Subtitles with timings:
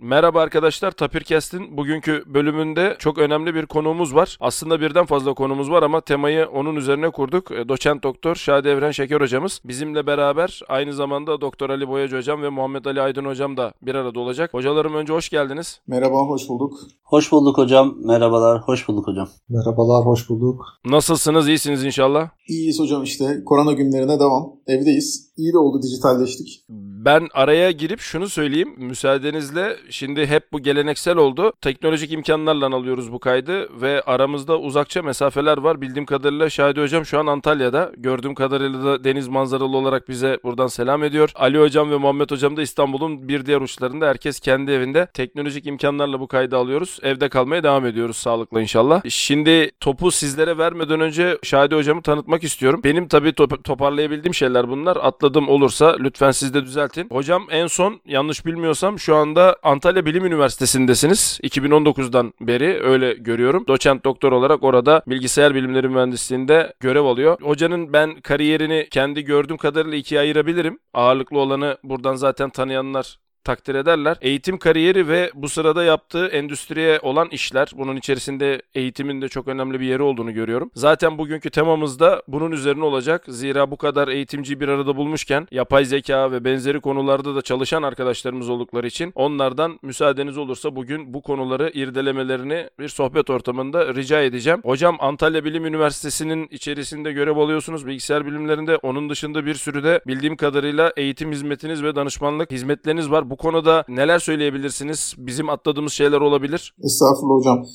[0.00, 4.36] Merhaba arkadaşlar, Tapirkest'in bugünkü bölümünde çok önemli bir konuğumuz var.
[4.40, 7.50] Aslında birden fazla konumuz var ama temayı onun üzerine kurduk.
[7.50, 12.42] E, Doçent Doktor Şadi Evren Şeker hocamız bizimle beraber aynı zamanda Doktor Ali Boyacı hocam
[12.42, 14.54] ve Muhammed Ali Aydın hocam da bir arada olacak.
[14.54, 15.80] Hocalarım önce hoş geldiniz.
[15.86, 16.72] Merhaba, hoş bulduk.
[17.04, 17.94] Hoş bulduk hocam.
[18.04, 18.62] Merhabalar.
[18.62, 19.28] Hoş bulduk hocam.
[19.48, 20.64] Merhabalar, hoş bulduk.
[20.84, 21.48] Nasılsınız?
[21.48, 22.28] İyisiniz inşallah.
[22.48, 23.42] İyiyiz hocam işte.
[23.46, 24.52] Korona günlerine devam.
[24.66, 25.32] Evdeyiz.
[25.36, 26.64] İyi de oldu dijitalleştik.
[27.04, 28.74] Ben araya girip şunu söyleyeyim.
[28.78, 31.52] Müsaadenizle şimdi hep bu geleneksel oldu.
[31.60, 35.80] Teknolojik imkanlarla alıyoruz bu kaydı ve aramızda uzakça mesafeler var.
[35.80, 37.92] Bildiğim kadarıyla Şahidi Hocam şu an Antalya'da.
[37.96, 41.30] Gördüğüm kadarıyla da deniz manzaralı olarak bize buradan selam ediyor.
[41.34, 44.06] Ali Hocam ve Muhammed Hocam da İstanbul'un bir diğer uçlarında.
[44.06, 45.06] Herkes kendi evinde.
[45.14, 46.98] Teknolojik imkanlarla bu kaydı alıyoruz.
[47.02, 49.02] Evde kalmaya devam ediyoruz sağlıkla inşallah.
[49.08, 52.80] Şimdi topu sizlere vermeden önce Şahidi Hocam'ı tanıtmak istiyorum.
[52.84, 54.96] Benim tabii top- toparlayabildiğim şeyler bunlar.
[54.96, 57.08] Atladım olursa lütfen siz de düzeltin.
[57.10, 61.40] Hocam en son yanlış bilmiyorsam şu anda Antalya Bilim Üniversitesi'ndesiniz.
[61.42, 63.64] 2019'dan beri öyle görüyorum.
[63.68, 67.36] Doçent doktor olarak orada bilgisayar bilimleri mühendisliğinde görev alıyor.
[67.42, 70.78] Hocanın ben kariyerini kendi gördüğüm kadarıyla ikiye ayırabilirim.
[70.92, 74.16] Ağırlıklı olanı buradan zaten tanıyanlar takdir ederler.
[74.20, 79.80] Eğitim kariyeri ve bu sırada yaptığı endüstriye olan işler, bunun içerisinde eğitimin de çok önemli
[79.80, 80.70] bir yeri olduğunu görüyorum.
[80.74, 83.24] Zaten bugünkü temamız da bunun üzerine olacak.
[83.28, 88.48] Zira bu kadar eğitimci bir arada bulmuşken yapay zeka ve benzeri konularda da çalışan arkadaşlarımız
[88.48, 94.60] oldukları için onlardan müsaadeniz olursa bugün bu konuları irdelemelerini bir sohbet ortamında rica edeceğim.
[94.64, 98.76] Hocam Antalya Bilim Üniversitesi'nin içerisinde görev alıyorsunuz bilgisayar bilimlerinde.
[98.76, 103.30] Onun dışında bir sürü de bildiğim kadarıyla eğitim hizmetiniz ve danışmanlık hizmetleriniz var.
[103.36, 105.14] Konuda neler söyleyebilirsiniz?
[105.18, 106.74] Bizim atladığımız şeyler olabilir.
[106.84, 107.66] Estağfurullah hocam.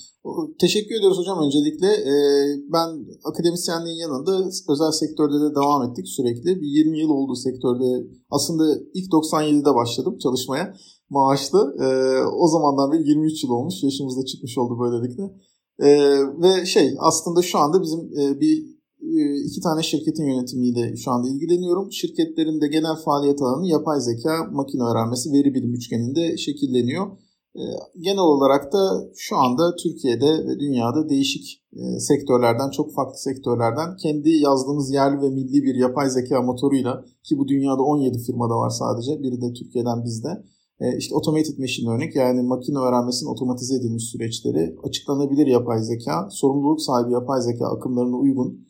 [0.59, 1.87] Teşekkür ediyoruz hocam öncelikle.
[1.87, 2.13] Ee,
[2.73, 2.87] ben
[3.23, 4.31] akademisyenliğin yanında
[4.69, 6.61] özel sektörde de devam ettik sürekli.
[6.61, 8.07] Bir 20 yıl oldu sektörde.
[8.29, 10.73] Aslında ilk 97'de başladım çalışmaya
[11.09, 11.75] maaşlı.
[11.81, 11.87] Ee,
[12.43, 13.83] o zamandan beri 23 yıl olmuş.
[13.83, 15.23] Yaşımız da çıkmış oldu böylelikle.
[15.79, 18.78] Ee, ve şey aslında şu anda bizim e, bir
[19.45, 21.91] iki tane şirketin yönetimiyle şu anda ilgileniyorum.
[21.91, 27.07] Şirketlerin de genel faaliyet alanı yapay zeka, makine öğrenmesi, veri bilim üçgeninde şekilleniyor.
[27.99, 31.63] Genel olarak da şu anda Türkiye'de ve dünyada değişik
[31.99, 37.47] sektörlerden, çok farklı sektörlerden kendi yazdığımız yerli ve milli bir yapay zeka motoruyla ki bu
[37.47, 39.23] dünyada 17 firmada var sadece.
[39.23, 40.29] Biri de Türkiye'den bizde.
[40.97, 47.13] İşte automated machine learning yani makine öğrenmesinin otomatize edilmiş süreçleri, açıklanabilir yapay zeka, sorumluluk sahibi
[47.13, 48.68] yapay zeka akımlarına uygun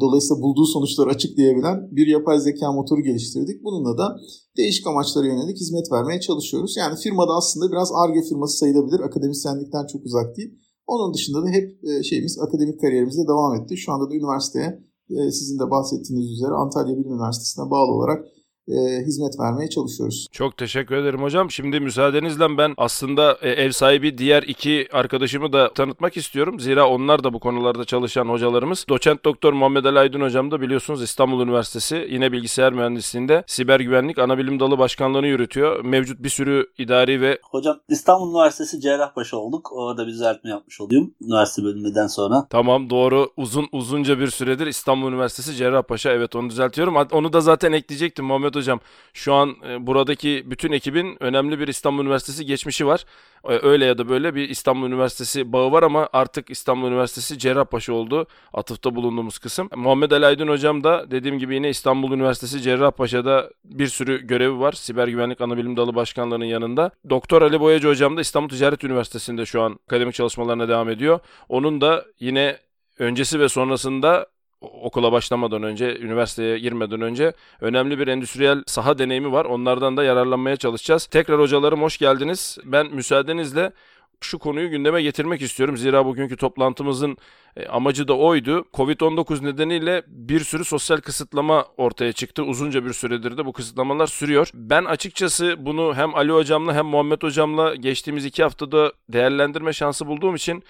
[0.00, 3.64] Dolayısıyla bulduğu sonuçları açıklayabilen bir yapay zeka motoru geliştirdik.
[3.64, 4.16] Bununla da
[4.56, 6.76] değişik amaçlara yönelik hizmet vermeye çalışıyoruz.
[6.76, 9.00] Yani firmada aslında biraz ARGE firması sayılabilir.
[9.00, 10.50] Akademisyenlikten çok uzak değil.
[10.86, 13.76] Onun dışında da hep şeyimiz akademik kariyerimizde devam etti.
[13.76, 18.24] Şu anda da üniversiteye sizin de bahsettiğiniz üzere Antalya Bilim Üniversitesi'ne bağlı olarak
[18.68, 20.26] e, hizmet vermeye çalışıyoruz.
[20.32, 21.50] Çok teşekkür ederim hocam.
[21.50, 26.60] Şimdi müsaadenizle ben aslında e, ev sahibi diğer iki arkadaşımı da tanıtmak istiyorum.
[26.60, 28.84] Zira onlar da bu konularda çalışan hocalarımız.
[28.88, 34.18] Doçent Doktor Muhammed Ali Aydın hocam da biliyorsunuz İstanbul Üniversitesi yine bilgisayar mühendisliğinde siber güvenlik
[34.18, 35.84] ana bilim dalı başkanlığını yürütüyor.
[35.84, 37.38] Mevcut bir sürü idari ve...
[37.50, 39.72] Hocam İstanbul Üniversitesi Cerrahpaşa olduk.
[39.72, 42.46] Orada bir düzeltme yapmış olayım üniversite bölümünden sonra.
[42.50, 43.30] Tamam doğru.
[43.36, 46.10] Uzun uzunca bir süredir İstanbul Üniversitesi Cerrahpaşa.
[46.10, 46.96] Evet onu düzeltiyorum.
[47.12, 48.80] Onu da zaten ekleyecektim Muhammed Hocam
[49.14, 53.04] şu an e, buradaki bütün ekibin önemli bir İstanbul Üniversitesi geçmişi var.
[53.48, 57.92] E, öyle ya da böyle bir İstanbul Üniversitesi bağı var ama artık İstanbul Üniversitesi Cerrahpaşa
[57.92, 58.26] oldu.
[58.52, 59.68] Atıfta bulunduğumuz kısım.
[59.76, 64.72] Muhammed Ali Aydın Hocam da dediğim gibi yine İstanbul Üniversitesi Cerrahpaşa'da bir sürü görevi var.
[64.72, 66.90] Siber Güvenlik Anabilim Dalı Başkanlığı'nın yanında.
[67.10, 71.20] Doktor Ali Boyacı Hocam da İstanbul Ticaret Üniversitesi'nde şu an akademik çalışmalarına devam ediyor.
[71.48, 72.58] Onun da yine
[72.98, 74.26] öncesi ve sonrasında
[74.60, 79.44] okula başlamadan önce, üniversiteye girmeden önce önemli bir endüstriyel saha deneyimi var.
[79.44, 81.06] Onlardan da yararlanmaya çalışacağız.
[81.06, 82.58] Tekrar hocalarım hoş geldiniz.
[82.64, 83.72] Ben müsaadenizle
[84.20, 85.76] şu konuyu gündeme getirmek istiyorum.
[85.76, 87.16] Zira bugünkü toplantımızın
[87.68, 88.64] amacı da oydu.
[88.74, 92.44] Covid-19 nedeniyle bir sürü sosyal kısıtlama ortaya çıktı.
[92.44, 94.50] Uzunca bir süredir de bu kısıtlamalar sürüyor.
[94.54, 100.34] Ben açıkçası bunu hem Ali hocamla hem Muhammed hocamla geçtiğimiz iki haftada değerlendirme şansı bulduğum
[100.34, 100.64] için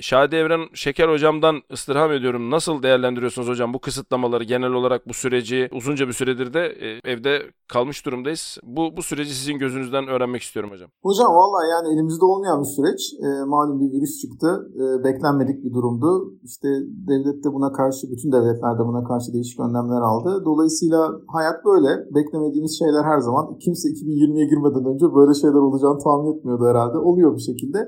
[0.00, 2.50] Şadi Evren Şeker hocamdan istirham ediyorum.
[2.50, 6.64] Nasıl değerlendiriyorsunuz hocam bu kısıtlamaları genel olarak bu süreci uzunca bir süredir de
[7.04, 8.58] evde kalmış durumdayız.
[8.62, 10.90] Bu bu süreci sizin gözünüzden öğrenmek istiyorum hocam.
[11.02, 13.00] Hocam valla yani elimizde olmayan bir süreç.
[13.26, 14.48] E, malum bir virüs çıktı.
[14.82, 16.10] E, beklenmedik bir durumdu.
[16.44, 16.68] İşte
[17.10, 20.30] devlet de buna karşı, bütün devletler de buna karşı değişik önlemler aldı.
[20.44, 21.00] Dolayısıyla
[21.36, 21.90] hayat böyle.
[22.14, 23.44] Beklemediğimiz şeyler her zaman.
[23.64, 26.98] Kimse 2020'ye girmeden önce böyle şeyler olacağını tahmin etmiyordu herhalde.
[26.98, 27.80] Oluyor bir şekilde.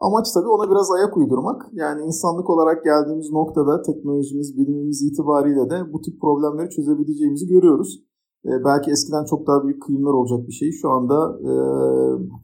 [0.00, 1.68] Amaç tabii ona biraz ayak uydurmak.
[1.72, 7.90] Yani insanlık olarak geldiğimiz noktada teknolojimiz, bilimimiz itibariyle de bu tip problemleri çözebileceğimizi görüyoruz.
[8.44, 10.70] E, belki eskiden çok daha büyük kıyımlar olacak bir şey.
[10.72, 11.18] Şu anda
[11.50, 11.52] e,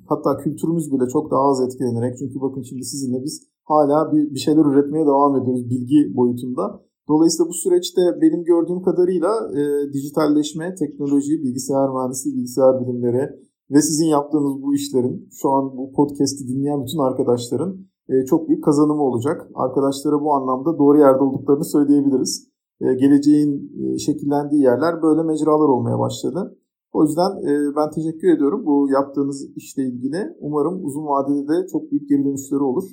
[0.09, 2.19] hatta kültürümüz bile çok daha az etkilenerek.
[2.19, 6.65] Çünkü bakın şimdi sizinle biz hala bir, bir şeyler üretmeye devam ediyoruz bilgi boyutunda.
[7.09, 14.07] Dolayısıyla bu süreçte benim gördüğüm kadarıyla e, dijitalleşme, teknoloji, bilgisayar mühendisliği, bilgisayar bilimleri ve sizin
[14.07, 17.77] yaptığınız bu işlerin, şu an bu podcast'i dinleyen bütün arkadaşların
[18.09, 19.49] e, çok büyük kazanımı olacak.
[19.55, 22.49] Arkadaşlara bu anlamda doğru yerde olduklarını söyleyebiliriz.
[22.81, 26.59] E, geleceğin e, şekillendiği yerler böyle mecralar olmaya başladı.
[26.93, 30.37] O yüzden e, ben teşekkür ediyorum bu yaptığınız işle ilgili.
[30.41, 32.85] Umarım uzun vadede de çok büyük geri dönüşleri olur.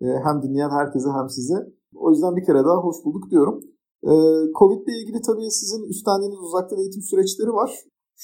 [0.00, 1.54] E, hem dinleyen herkese hem size.
[1.94, 3.60] O yüzden bir kere daha hoş bulduk diyorum.
[4.02, 4.12] E,
[4.58, 7.70] Covid ile ilgili tabii sizin üstlendiğiniz uzaktan eğitim süreçleri var.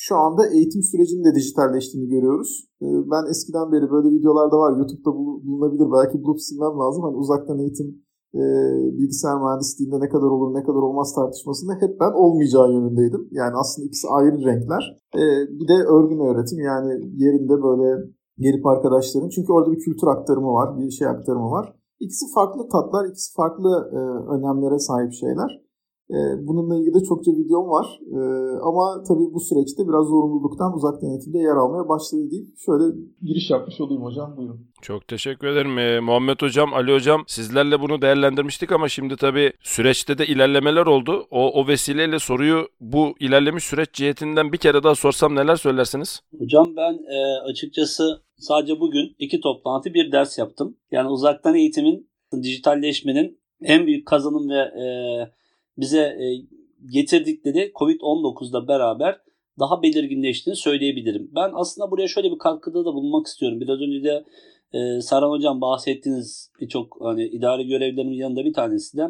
[0.05, 2.51] Şu anda eğitim sürecinin de dijitalleştiğini görüyoruz.
[2.85, 4.71] E, ben eskiden beri böyle videolarda var.
[4.79, 5.11] YouTube'da
[5.47, 5.89] bulunabilir.
[5.97, 7.03] Belki bulup silmem lazım.
[7.07, 7.89] Hani uzaktan eğitim
[8.41, 8.43] e,
[8.99, 13.23] bilgisayar mühendisliğinde ne kadar olur ne kadar olmaz tartışmasında hep ben olmayacağı yönündeydim.
[13.31, 14.85] Yani aslında ikisi ayrı renkler.
[15.21, 15.23] E,
[15.59, 16.91] bir de örgün öğretim yani
[17.25, 17.89] yerinde böyle
[18.39, 19.29] gelip arkadaşların.
[19.29, 21.67] Çünkü orada bir kültür aktarımı var, bir şey aktarımı var.
[22.01, 24.01] İkisi farklı tatlar, ikisi farklı e,
[24.35, 25.66] önemlere sahip şeyler.
[26.11, 28.01] E, bununla ilgili de çokça videom var.
[28.17, 28.19] E,
[28.63, 32.85] ama tabii bu süreçte biraz zorunluluktan uzaktan eğitimde yer almaya başladı deyip şöyle
[33.23, 34.37] giriş yapmış olayım hocam.
[34.37, 34.67] Buyurun.
[34.83, 35.79] Çok teşekkür ederim.
[35.79, 41.27] Ee, Muhammed Hocam, Ali Hocam sizlerle bunu değerlendirmiştik ama şimdi tabii süreçte de ilerlemeler oldu.
[41.31, 46.21] O, o vesileyle soruyu bu ilerlemiş süreç cihetinden bir kere daha sorsam neler söylersiniz?
[46.39, 50.77] Hocam ben e, açıkçası sadece bugün iki toplantı bir ders yaptım.
[50.91, 52.09] Yani uzaktan eğitimin,
[52.43, 54.87] dijitalleşmenin en büyük kazanım ve e,
[55.79, 56.27] bize e,
[56.93, 59.21] getirdikleri Covid-19'da beraber
[59.59, 61.31] daha belirginleştiğini söyleyebilirim.
[61.35, 63.61] Ben aslında buraya şöyle bir katkıda da bulunmak istiyorum.
[63.61, 64.25] Biraz önce de
[64.73, 69.03] e, Saran Hocam bahsettiğiniz birçok hani idari görevlerimin yanında bir tanesi de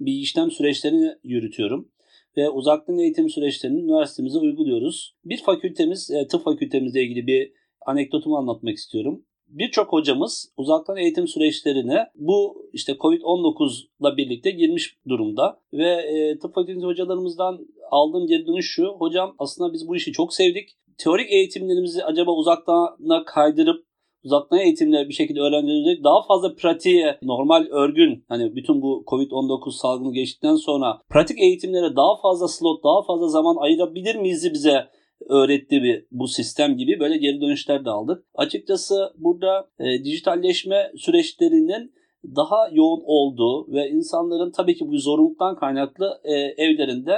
[0.00, 1.88] bir işlem süreçlerini yürütüyorum.
[2.36, 5.14] Ve uzaktan eğitim süreçlerini üniversitemize uyguluyoruz.
[5.24, 7.52] Bir fakültemiz, e, tıp fakültemizle ilgili bir
[7.86, 15.60] anekdotumu anlatmak istiyorum birçok hocamız uzaktan eğitim süreçlerine bu işte Covid-19 ile birlikte girmiş durumda
[15.72, 18.86] ve e, tıp fakültesi hocalarımızdan aldığım geri dönüş şu.
[18.98, 20.68] Hocam aslında biz bu işi çok sevdik.
[20.98, 23.84] Teorik eğitimlerimizi acaba uzaktana kaydırıp
[24.24, 30.12] uzaktan eğitimle bir şekilde öğrencilerimize daha fazla pratiğe normal örgün hani bütün bu Covid-19 salgını
[30.12, 34.88] geçtikten sonra pratik eğitimlere daha fazla slot daha fazla zaman ayırabilir miyiz bize
[35.28, 38.24] öğretti bir bu sistem gibi böyle geri dönüşler de aldık.
[38.34, 41.92] Açıkçası burada e, dijitalleşme süreçlerinin
[42.24, 47.12] daha yoğun olduğu ve insanların tabii ki bu zorunluluktan kaynaklı e, evlerinde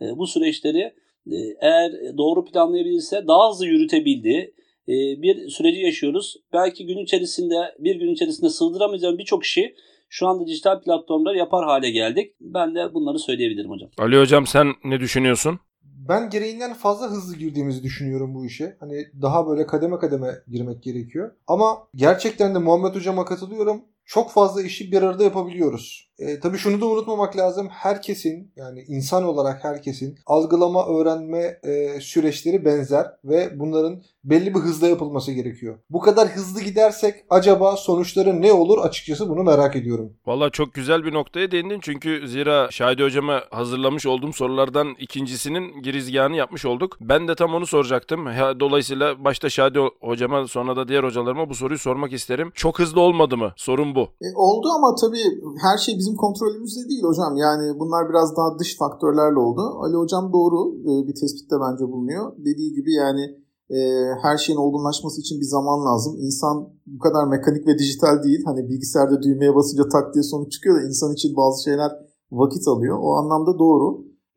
[0.00, 0.94] e, bu süreçleri
[1.26, 4.54] e, eğer doğru planlayabilirse daha hızlı yürütebildiği
[4.88, 6.36] e, bir süreci yaşıyoruz.
[6.52, 9.74] Belki gün içerisinde bir gün içerisinde sığdıramayacağım birçok işi
[10.08, 12.32] şu anda dijital platformlar yapar hale geldik.
[12.40, 13.90] Ben de bunları söyleyebilirim hocam.
[13.98, 15.60] Ali hocam sen ne düşünüyorsun?
[16.08, 18.76] Ben gereğinden fazla hızlı girdiğimizi düşünüyorum bu işe.
[18.80, 21.30] Hani daha böyle kademe kademe girmek gerekiyor.
[21.46, 23.84] Ama gerçekten de Muhammed Hocam'a katılıyorum.
[24.04, 26.07] Çok fazla işi bir arada yapabiliyoruz.
[26.18, 27.68] E, tabii şunu da unutmamak lazım.
[27.70, 34.88] Herkesin yani insan olarak herkesin algılama, öğrenme e, süreçleri benzer ve bunların belli bir hızla
[34.88, 35.78] yapılması gerekiyor.
[35.90, 40.12] Bu kadar hızlı gidersek acaba sonuçları ne olur açıkçası bunu merak ediyorum.
[40.26, 46.36] Valla çok güzel bir noktaya değindin çünkü zira Şahidi Hocam'a hazırlamış olduğum sorulardan ikincisinin girizgahını
[46.36, 46.96] yapmış olduk.
[47.00, 48.26] Ben de tam onu soracaktım.
[48.60, 52.52] Dolayısıyla başta Şahidi Hocama sonra da diğer hocalarıma bu soruyu sormak isterim.
[52.54, 53.52] Çok hızlı olmadı mı?
[53.56, 54.00] Sorun bu.
[54.00, 55.24] E, oldu ama tabii
[55.62, 57.36] her şey bizim bizim kontrolümüzde değil hocam.
[57.36, 59.62] Yani bunlar biraz daha dış faktörlerle oldu.
[59.82, 62.32] Ali hocam doğru e, bir tespitte bence bulunuyor.
[62.38, 63.24] Dediği gibi yani
[63.70, 63.78] e,
[64.22, 66.16] her şeyin olgunlaşması için bir zaman lazım.
[66.18, 68.42] İnsan bu kadar mekanik ve dijital değil.
[68.44, 71.90] Hani bilgisayarda düğmeye basınca tak diye sonuç çıkıyor da insan için bazı şeyler
[72.32, 72.98] vakit alıyor.
[73.02, 73.86] O anlamda doğru.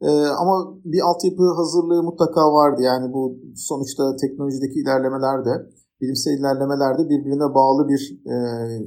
[0.02, 0.10] Ee,
[0.42, 0.54] ama
[0.86, 2.82] bir altyapı hazırlığı mutlaka vardı.
[2.82, 5.54] Yani bu sonuçta teknolojideki ilerlemeler de,
[6.02, 8.36] bilimsel ilerlemeler de birbirine bağlı bir e,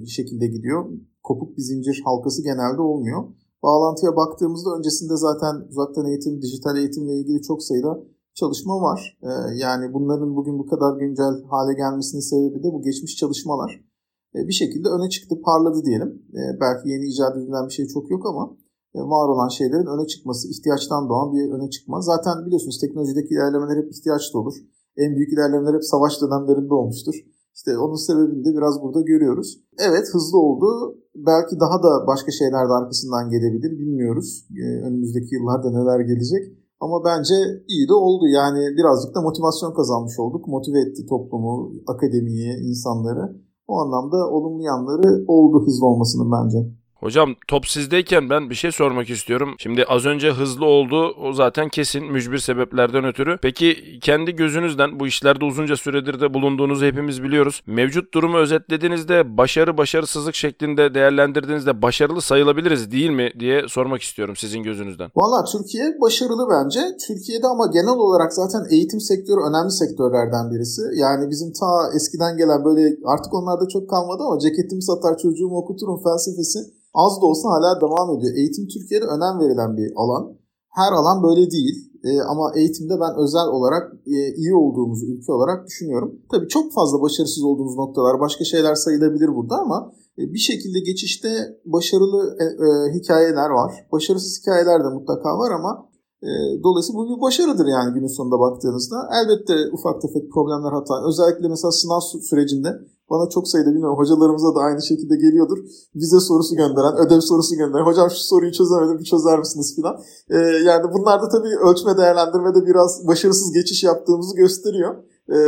[0.07, 0.85] şekilde gidiyor
[1.25, 3.25] kopuk bir zincir halkası genelde olmuyor.
[3.63, 7.93] Bağlantıya baktığımızda öncesinde zaten uzaktan eğitim, dijital eğitimle ilgili çok sayıda
[8.35, 9.19] çalışma var.
[9.23, 9.29] Ee,
[9.65, 13.85] yani bunların bugün bu kadar güncel hale gelmesinin sebebi de bu geçmiş çalışmalar.
[14.35, 16.23] Ee, bir şekilde öne çıktı, parladı diyelim.
[16.37, 18.57] Ee, belki yeni icat edilen bir şey çok yok ama
[18.95, 22.01] e, var olan şeylerin öne çıkması, ihtiyaçtan doğan bir öne çıkma.
[22.01, 24.55] Zaten biliyorsunuz teknolojideki ilerlemeler hep ihtiyaç da olur.
[24.97, 27.15] En büyük ilerlemeler hep savaş dönemlerinde olmuştur.
[27.57, 29.49] İşte onun sebebini de biraz burada görüyoruz.
[29.79, 30.67] Evet hızlı oldu.
[31.15, 33.79] Belki daha da başka şeyler de arkasından gelebilir.
[33.79, 34.49] Bilmiyoruz.
[34.61, 36.45] Ee, önümüzdeki yıllarda neler gelecek.
[36.81, 37.35] Ama bence
[37.69, 38.25] iyi de oldu.
[38.27, 40.49] Yani birazcık da motivasyon kazanmış olduk.
[40.49, 43.25] Motive etti toplumu, akademiyi, insanları.
[43.69, 46.59] O anlamda olumlu yanları oldu hızlı olmasının bence.
[47.05, 49.49] Hocam top sizdeyken ben bir şey sormak istiyorum.
[49.59, 53.39] Şimdi az önce hızlı oldu o zaten kesin mücbir sebeplerden ötürü.
[53.43, 57.63] Peki kendi gözünüzden bu işlerde uzunca süredir de bulunduğunuzu hepimiz biliyoruz.
[57.67, 64.63] Mevcut durumu özetlediğinizde başarı başarısızlık şeklinde değerlendirdiğinizde başarılı sayılabiliriz değil mi diye sormak istiyorum sizin
[64.63, 65.11] gözünüzden.
[65.17, 66.81] Valla Türkiye başarılı bence.
[67.07, 70.83] Türkiye'de ama genel olarak zaten eğitim sektörü önemli sektörlerden birisi.
[70.97, 76.03] Yani bizim ta eskiden gelen böyle artık onlarda çok kalmadı ama ceketimi satar çocuğumu okuturum
[76.03, 76.59] felsefesi
[76.95, 78.35] az da olsa hala devam ediyor.
[78.37, 80.25] Eğitim Türkiye'de önem verilen bir alan.
[80.71, 81.77] Her alan böyle değil.
[82.05, 86.21] E, ama eğitimde ben özel olarak e, iyi olduğumuzu ülke olarak düşünüyorum.
[86.31, 91.29] Tabii çok fazla başarısız olduğumuz noktalar, başka şeyler sayılabilir burada ama e, bir şekilde geçişte
[91.65, 93.87] başarılı e, e, hikayeler var.
[93.93, 95.89] Başarısız hikayeler de mutlaka var ama
[96.23, 96.31] e,
[96.65, 98.97] dolayısıyla bu bir başarıdır yani günün sonunda baktığınızda.
[99.19, 100.95] Elbette ufak tefek problemler hata.
[101.09, 102.69] Özellikle mesela sınav sürecinde
[103.11, 105.59] bana çok sayıda bilmiyorum hocalarımıza da aynı şekilde geliyordur.
[105.95, 107.85] Vize sorusu gönderen, ödev sorusu gönderen.
[107.85, 109.95] Hocam şu soruyu çözemedim bir çözer misiniz filan.
[110.31, 114.95] Ee, yani bunlar da tabii ölçme değerlendirmede biraz başarısız geçiş yaptığımızı gösteriyor.
[115.29, 115.39] Ee,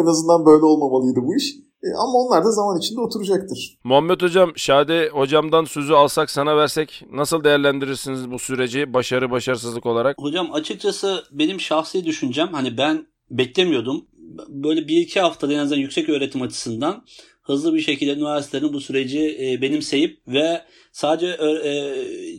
[0.00, 1.56] en azından böyle olmamalıydı bu iş.
[1.82, 3.78] E, ama onlar da zaman içinde oturacaktır.
[3.84, 10.16] Muhammed Hocam, Şade Hocam'dan sözü alsak sana versek nasıl değerlendirirsiniz bu süreci başarı başarısızlık olarak?
[10.18, 14.04] Hocam açıkçası benim şahsi düşüncem hani ben beklemiyordum.
[14.48, 17.04] Böyle bir iki haftada en azından yüksek öğretim açısından
[17.42, 20.62] hızlı bir şekilde üniversitelerin bu süreci e, benimseyip ve
[20.92, 21.72] sadece e,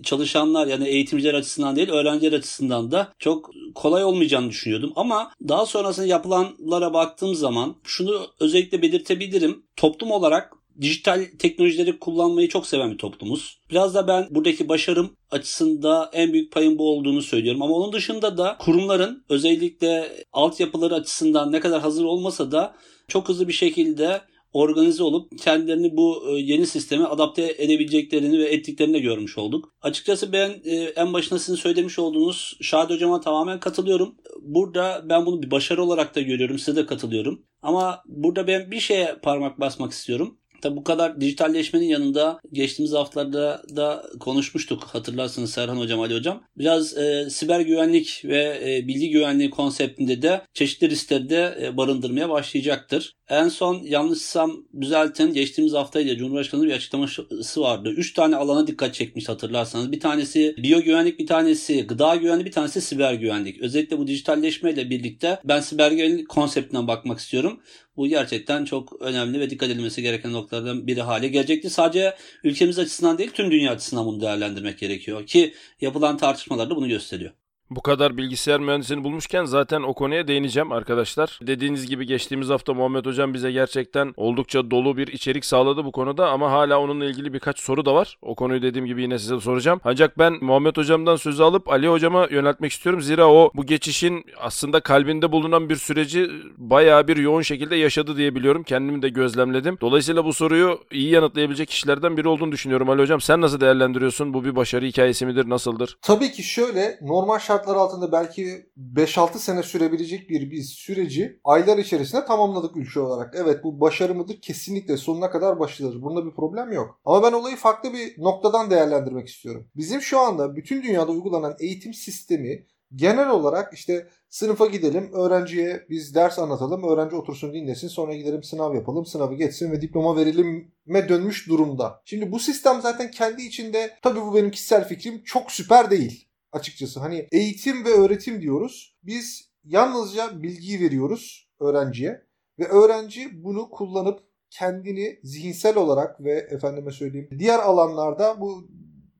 [0.03, 4.93] çalışanlar yani eğitimciler açısından değil öğrenciler açısından da çok kolay olmayacağını düşünüyordum.
[4.95, 9.63] Ama daha sonrasında yapılanlara baktığım zaman şunu özellikle belirtebilirim.
[9.75, 13.59] Toplum olarak dijital teknolojileri kullanmayı çok seven bir toplumuz.
[13.69, 17.61] Biraz da ben buradaki başarım açısında en büyük payın bu olduğunu söylüyorum.
[17.61, 22.75] Ama onun dışında da kurumların özellikle altyapıları açısından ne kadar hazır olmasa da
[23.07, 24.21] çok hızlı bir şekilde
[24.53, 29.73] organize olup kendilerini bu e, yeni sisteme adapte edebileceklerini ve ettiklerini de görmüş olduk.
[29.81, 34.15] Açıkçası ben e, en başında sizin söylemiş olduğunuz Şahit Hocam'a tamamen katılıyorum.
[34.41, 36.59] Burada ben bunu bir başarı olarak da görüyorum.
[36.59, 37.45] Size de katılıyorum.
[37.61, 40.37] Ama burada ben bir şeye parmak basmak istiyorum.
[40.63, 46.43] Tabi bu kadar dijitalleşmenin yanında geçtiğimiz haftalarda da konuşmuştuk hatırlarsınız Serhan Hocam, Ali Hocam.
[46.57, 52.29] Biraz e, siber güvenlik ve e, bilgi güvenliği konseptinde de çeşitli riskleri de e, barındırmaya
[52.29, 53.15] başlayacaktır.
[53.29, 57.89] En son yanlışsam düzeltin geçtiğimiz haftaydı Cumhurbaşkanı bir açıklaması vardı.
[57.89, 59.91] Üç tane alana dikkat çekmiş hatırlarsanız.
[59.91, 63.61] Bir tanesi biyo güvenlik, bir tanesi gıda güvenliği, bir tanesi siber güvenlik.
[63.61, 67.59] Özellikle bu dijitalleşmeyle birlikte ben siber güvenlik konseptinden bakmak istiyorum.
[67.97, 71.69] Bu gerçekten çok önemli ve dikkat edilmesi gereken noktalardan biri hale gelecekti.
[71.69, 76.87] Sadece ülkemiz açısından değil tüm dünya açısından bunu değerlendirmek gerekiyor ki yapılan tartışmalar da bunu
[76.87, 77.31] gösteriyor.
[77.69, 81.39] Bu kadar bilgisayar mühendisini bulmuşken zaten o konuya değineceğim arkadaşlar.
[81.41, 86.29] Dediğiniz gibi geçtiğimiz hafta Muhammed Hocam bize gerçekten oldukça dolu bir içerik sağladı bu konuda
[86.29, 88.17] ama hala onunla ilgili birkaç soru da var.
[88.21, 89.81] O konuyu dediğim gibi yine size soracağım.
[89.83, 93.01] Ancak ben Muhammed Hocam'dan sözü alıp Ali Hocam'a yöneltmek istiyorum.
[93.01, 98.35] Zira o bu geçişin aslında kalbinde bulunan bir süreci bayağı bir yoğun şekilde yaşadı diye
[98.35, 98.63] biliyorum.
[98.63, 99.77] Kendimi de gözlemledim.
[99.81, 103.21] Dolayısıyla bu soruyu iyi yanıtlayabilecek kişilerden biri olduğunu düşünüyorum Ali Hocam.
[103.21, 104.33] Sen nasıl değerlendiriyorsun?
[104.33, 105.49] Bu bir başarı hikayesi midir?
[105.49, 105.97] Nasıldır?
[106.01, 111.77] Tabii ki şöyle normal şart şartlar altında belki 5-6 sene sürebilecek bir biz süreci aylar
[111.77, 113.35] içerisinde tamamladık ülke olarak.
[113.37, 114.41] Evet bu başarı mıdır?
[114.41, 116.01] Kesinlikle sonuna kadar başarıdır.
[116.01, 116.99] Bunda bir problem yok.
[117.05, 119.67] Ama ben olayı farklı bir noktadan değerlendirmek istiyorum.
[119.75, 122.65] Bizim şu anda bütün dünyada uygulanan eğitim sistemi
[122.95, 128.75] genel olarak işte sınıfa gidelim, öğrenciye biz ders anlatalım, öğrenci otursun dinlesin, sonra gidelim sınav
[128.75, 132.01] yapalım, sınavı geçsin ve diploma verilime dönmüş durumda.
[132.05, 136.99] Şimdi bu sistem zaten kendi içinde, tabii bu benim kişisel fikrim, çok süper değil açıkçası.
[136.99, 138.97] Hani eğitim ve öğretim diyoruz.
[139.03, 142.21] Biz yalnızca bilgiyi veriyoruz öğrenciye
[142.59, 144.19] ve öğrenci bunu kullanıp
[144.49, 148.67] kendini zihinsel olarak ve efendime söyleyeyim diğer alanlarda bu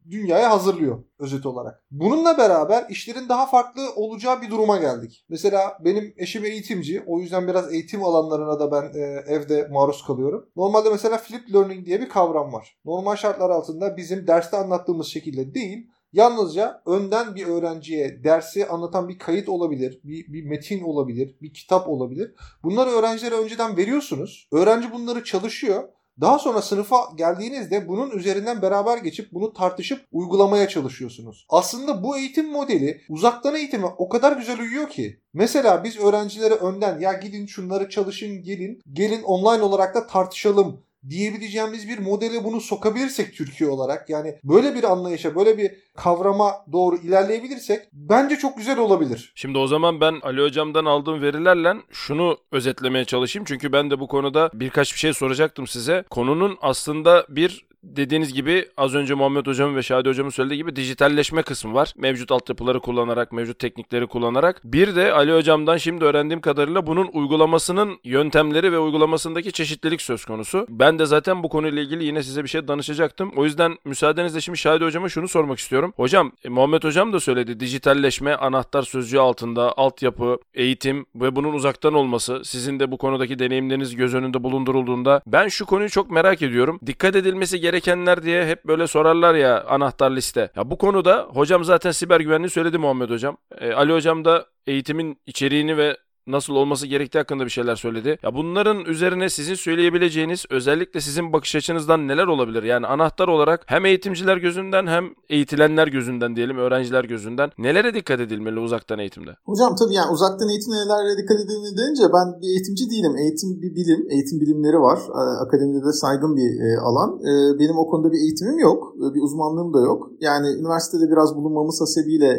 [0.10, 1.84] dünyaya hazırlıyor özet olarak.
[1.92, 5.26] Bununla beraber işlerin daha farklı olacağı bir duruma geldik.
[5.30, 7.04] Mesela benim eşim eğitimci.
[7.08, 10.50] O yüzden biraz eğitim alanlarına da ben e, evde maruz kalıyorum.
[10.56, 12.78] Normalde mesela flip learning diye bir kavram var.
[12.86, 19.20] Normal şartlar altında bizim derste anlattığımız şekilde değil, Yalnızca önden bir öğrenciye dersi anlatan bir
[19.20, 22.36] kayıt olabilir, bir, bir metin olabilir, bir kitap olabilir.
[22.64, 24.48] Bunları öğrencilere önceden veriyorsunuz.
[24.52, 25.84] Öğrenci bunları çalışıyor.
[26.22, 31.46] Daha sonra sınıfa geldiğinizde bunun üzerinden beraber geçip bunu tartışıp uygulamaya çalışıyorsunuz.
[31.50, 35.20] Aslında bu eğitim modeli uzaktan eğitime o kadar güzel uyuyor ki.
[35.34, 41.88] Mesela biz öğrencilere önden ya gidin şunları çalışın gelin, gelin online olarak da tartışalım diyebileceğimiz
[41.88, 47.80] bir modele bunu sokabilirsek Türkiye olarak yani böyle bir anlayışa böyle bir kavrama doğru ilerleyebilirsek
[47.94, 49.34] bence çok güzel olabilir.
[49.36, 53.46] Şimdi o zaman ben Ali Hocam'dan aldığım verilerle şunu özetlemeye çalışayım.
[53.46, 56.04] Çünkü ben de bu konuda birkaç bir şey soracaktım size.
[56.10, 61.42] Konunun aslında bir dediğiniz gibi az önce Muhammed Hocam'ın ve Şadi Hocam'ın söylediği gibi dijitalleşme
[61.42, 61.94] kısmı var.
[61.98, 64.62] Mevcut altyapıları kullanarak, mevcut teknikleri kullanarak.
[64.64, 70.66] Bir de Ali Hocam'dan şimdi öğrendiğim kadarıyla bunun uygulamasının yöntemleri ve uygulamasındaki çeşitlilik söz konusu.
[70.70, 73.32] Ben de zaten bu konuyla ilgili yine size bir şey danışacaktım.
[73.36, 75.94] O yüzden müsaadenizle şimdi Şadi Hocam'a şunu sormak istiyorum.
[75.96, 77.60] Hocam, e, Muhammed Hocam da söyledi.
[77.60, 83.96] Dijitalleşme anahtar sözcüğü altında altyapı, eğitim ve bunun uzaktan olması sizin de bu konudaki deneyimleriniz
[83.96, 86.80] göz önünde bulundurulduğunda ben şu konuyu çok merak ediyorum.
[86.86, 90.52] Dikkat edilmesi gerekenler diye hep böyle sorarlar ya anahtar liste.
[90.56, 93.38] Ya bu konuda hocam zaten siber güvenliği söyledi Muhammed hocam.
[93.58, 98.18] E, Ali hocam da eğitimin içeriğini ve nasıl olması gerektiği hakkında bir şeyler söyledi.
[98.24, 102.64] Ya bunların üzerine sizin söyleyebileceğiniz özellikle sizin bakış açınızdan neler olabilir?
[102.64, 108.60] Yani anahtar olarak hem eğitimciler gözünden hem eğitilenler gözünden diyelim öğrenciler gözünden nelere dikkat edilmeli
[108.60, 109.32] uzaktan eğitimde?
[109.46, 113.14] Hocam tabii yani uzaktan eğitimde nelere dikkat edilmeli deyince ben bir eğitimci değilim.
[113.18, 115.00] Eğitim bir bilim, eğitim bilimleri var.
[115.46, 117.10] Akademide de saygın bir e, alan.
[117.30, 118.96] E, benim o konuda bir eğitimim yok.
[119.04, 120.12] E, bir uzmanlığım da yok.
[120.20, 122.32] Yani üniversitede biraz bulunmamız hasebiyle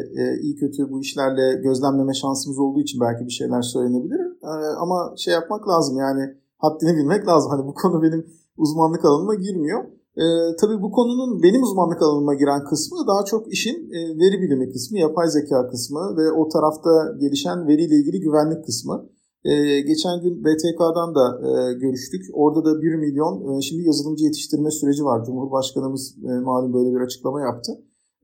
[0.43, 4.21] iyi kötü bu işlerle gözlemleme şansımız olduğu için belki bir şeyler söylenebilir.
[4.49, 4.52] Ee,
[4.85, 6.23] ama şey yapmak lazım yani
[6.64, 7.50] haddini bilmek lazım.
[7.52, 8.23] Hani bu konu benim
[8.57, 9.81] uzmanlık alanıma girmiyor.
[10.16, 14.73] Ee, tabii bu konunun benim uzmanlık alanıma giren kısmı daha çok işin e, veri bilimi
[14.73, 16.90] kısmı, yapay zeka kısmı ve o tarafta
[17.21, 18.97] gelişen veriyle ilgili güvenlik kısmı.
[19.45, 22.23] Ee, geçen gün BTK'dan da e, görüştük.
[22.33, 25.25] Orada da 1 milyon e, şimdi yazılımcı yetiştirme süreci var.
[25.25, 27.73] Cumhurbaşkanımız e, malum böyle bir açıklama yaptı.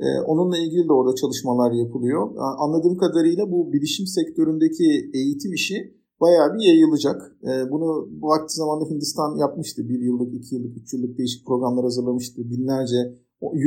[0.01, 2.31] Ee, onunla ilgili de orada çalışmalar yapılıyor.
[2.59, 5.77] Anladığım kadarıyla bu bilişim sektöründeki eğitim işi
[6.21, 7.37] bayağı bir yayılacak.
[7.45, 9.89] Ee, bunu bu vakti zamanında Hindistan yapmıştı.
[9.89, 12.51] Bir yıllık, iki yıllık, üç yıllık değişik programlar hazırlamıştı.
[12.51, 13.15] Binlerce,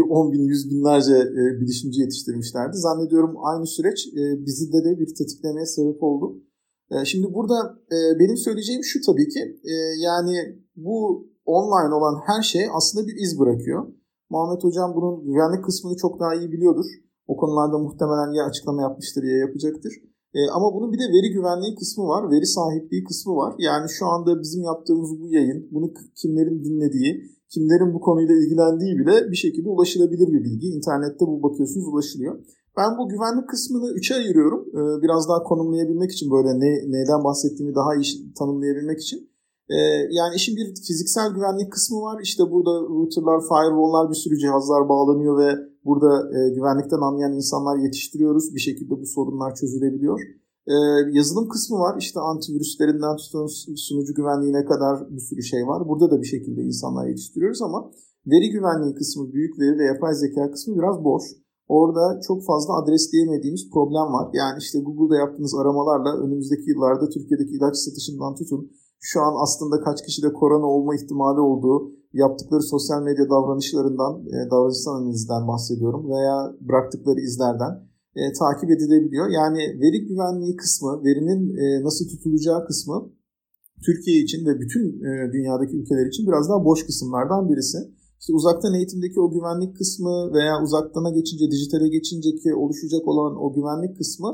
[0.10, 2.78] on bin, yüz binlerce e, bilişimci yetiştirmişlerdi.
[2.78, 6.44] Zannediyorum aynı süreç e, bizde de bir tetiklemeye sebep oldu.
[6.92, 7.80] E, şimdi burada
[8.20, 9.40] benim söyleyeceğim şu tabii ki
[9.98, 10.36] yani
[10.76, 13.88] bu online olan her şey aslında bir iz bırakıyor.
[14.34, 16.86] Muhammed Hocam bunun güvenlik kısmını çok daha iyi biliyordur.
[17.32, 19.94] O konularda muhtemelen ya açıklama yapmıştır ya yapacaktır.
[20.38, 23.52] E, ama bunun bir de veri güvenliği kısmı var, veri sahipliği kısmı var.
[23.58, 25.88] Yani şu anda bizim yaptığımız bu yayın, bunu
[26.22, 27.12] kimlerin dinlediği,
[27.54, 30.68] kimlerin bu konuyla ilgilendiği bile bir şekilde ulaşılabilir bir bilgi.
[30.68, 32.34] İnternette bu bakıyorsunuz ulaşılıyor.
[32.78, 34.62] Ben bu güvenlik kısmını üçe ayırıyorum.
[34.78, 39.33] Ee, biraz daha konumlayabilmek için böyle ne, neyden bahsettiğimi daha iyi tanımlayabilmek için.
[39.70, 39.76] Ee,
[40.20, 42.22] yani işin bir fiziksel güvenlik kısmı var.
[42.24, 45.50] İşte burada routerlar, firewall'lar bir sürü cihazlar bağlanıyor ve
[45.86, 48.56] burada e, güvenlikten anlayan insanlar yetiştiriyoruz.
[48.56, 50.20] Bir şekilde bu sorunlar çözülebiliyor.
[50.68, 50.74] Ee,
[51.12, 51.96] yazılım kısmı var.
[52.00, 55.88] İşte antivirüslerinden tutun sunucu güvenliğine kadar bir sürü şey var.
[55.88, 57.92] Burada da bir şekilde insanlar yetiştiriyoruz ama
[58.28, 61.24] veri güvenliği kısmı, büyük veri ve yapay zeka kısmı biraz boş.
[61.68, 64.30] Orada çok fazla adresleyemediğimiz problem var.
[64.34, 68.72] Yani işte Google'da yaptığınız aramalarla önümüzdeki yıllarda Türkiye'deki ilaç satışından tutun
[69.10, 74.92] şu an aslında kaç kişide korona olma ihtimali olduğu yaptıkları sosyal medya davranışlarından, e, davranışsal
[74.96, 76.36] analizden bahsediyorum veya
[76.68, 77.74] bıraktıkları izlerden
[78.16, 79.28] e, takip edilebiliyor.
[79.40, 82.98] Yani veri güvenliği kısmı, verinin e, nasıl tutulacağı kısmı
[83.86, 87.78] Türkiye için ve bütün e, dünyadaki ülkeler için biraz daha boş kısımlardan birisi.
[88.20, 93.54] İşte uzaktan eğitimdeki o güvenlik kısmı veya uzaktana geçince, dijitale geçince ki oluşacak olan o
[93.54, 94.30] güvenlik kısmı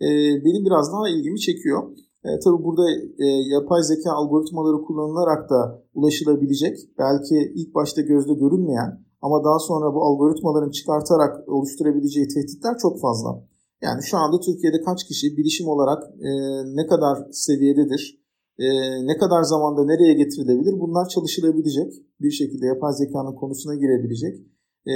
[0.00, 0.08] e,
[0.44, 1.82] benim biraz daha ilgimi çekiyor.
[2.24, 2.84] E, tabii burada
[3.24, 8.90] e, yapay zeka algoritmaları kullanılarak da ulaşılabilecek, belki ilk başta gözde görünmeyen
[9.22, 13.30] ama daha sonra bu algoritmaların çıkartarak oluşturabileceği tehditler çok fazla.
[13.82, 16.30] Yani şu anda Türkiye'de kaç kişi bilişim olarak e,
[16.78, 18.22] ne kadar seviyededir,
[18.58, 18.66] e,
[19.06, 24.34] ne kadar zamanda nereye getirilebilir bunlar çalışılabilecek bir şekilde yapay zekanın konusuna girebilecek
[24.86, 24.94] e,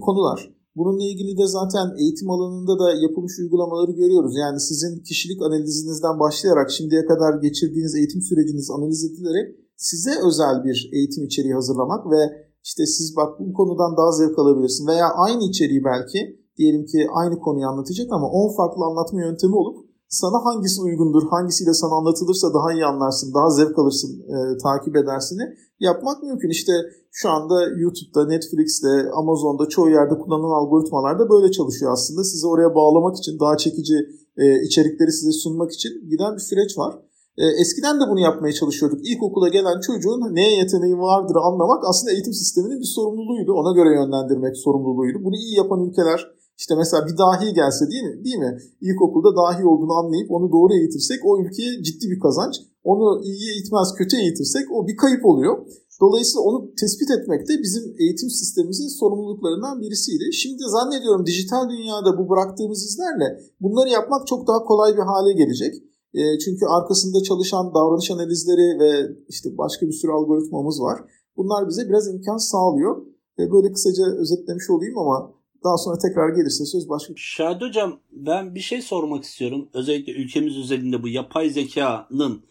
[0.00, 0.56] konular.
[0.76, 4.36] Bununla ilgili de zaten eğitim alanında da yapılmış uygulamaları görüyoruz.
[4.36, 10.90] Yani sizin kişilik analizinizden başlayarak şimdiye kadar geçirdiğiniz eğitim süreciniz analiz edilerek size özel bir
[10.92, 15.84] eğitim içeriği hazırlamak ve işte siz bak bu konudan daha zevk alabilirsin veya aynı içeriği
[15.84, 16.18] belki
[16.58, 21.74] diyelim ki aynı konuyu anlatacak ama 10 farklı anlatma yöntemi olup sana hangisi uygundur, hangisiyle
[21.74, 25.42] sana anlatılırsa daha iyi anlarsın, daha zevk alırsın, e, takip edersini
[25.80, 26.50] yapmak mümkün.
[26.50, 26.72] İşte
[27.10, 32.24] şu anda YouTube'da, Netflix'te, Amazon'da çoğu yerde kullanılan algoritmalar da böyle çalışıyor aslında.
[32.24, 33.96] Sizi oraya bağlamak için, daha çekici
[34.36, 36.98] e, içerikleri size sunmak için giden bir süreç var.
[37.38, 39.00] E, eskiden de bunu yapmaya çalışıyorduk.
[39.08, 43.52] İlkokula gelen çocuğun neye yeteneği vardır anlamak aslında eğitim sisteminin bir sorumluluğuydu.
[43.52, 45.18] Ona göre yönlendirmek sorumluluğuydu.
[45.24, 48.24] Bunu iyi yapan ülkeler işte mesela bir dahi gelse değil mi?
[48.24, 48.52] Değil mi?
[48.80, 52.54] İlkokulda dahi olduğunu anlayıp onu doğru eğitirsek o ülkeye ciddi bir kazanç.
[52.84, 55.54] Onu iyi eğitmez kötü eğitirsek o bir kayıp oluyor.
[56.00, 60.32] Dolayısıyla onu tespit etmek de bizim eğitim sistemimizin sorumluluklarından birisiydi.
[60.32, 63.28] Şimdi zannediyorum dijital dünyada bu bıraktığımız izlerle
[63.60, 65.74] bunları yapmak çok daha kolay bir hale gelecek.
[66.14, 68.90] E, çünkü arkasında çalışan davranış analizleri ve
[69.28, 70.98] işte başka bir sürü algoritmamız var.
[71.36, 73.06] Bunlar bize biraz imkan sağlıyor.
[73.38, 75.35] E, böyle kısaca özetlemiş olayım ama
[75.66, 77.12] daha sonra tekrar gelirse söz başka.
[77.16, 79.68] Şahit Hocam ben bir şey sormak istiyorum.
[79.74, 82.42] Özellikle ülkemiz üzerinde bu yapay zekanın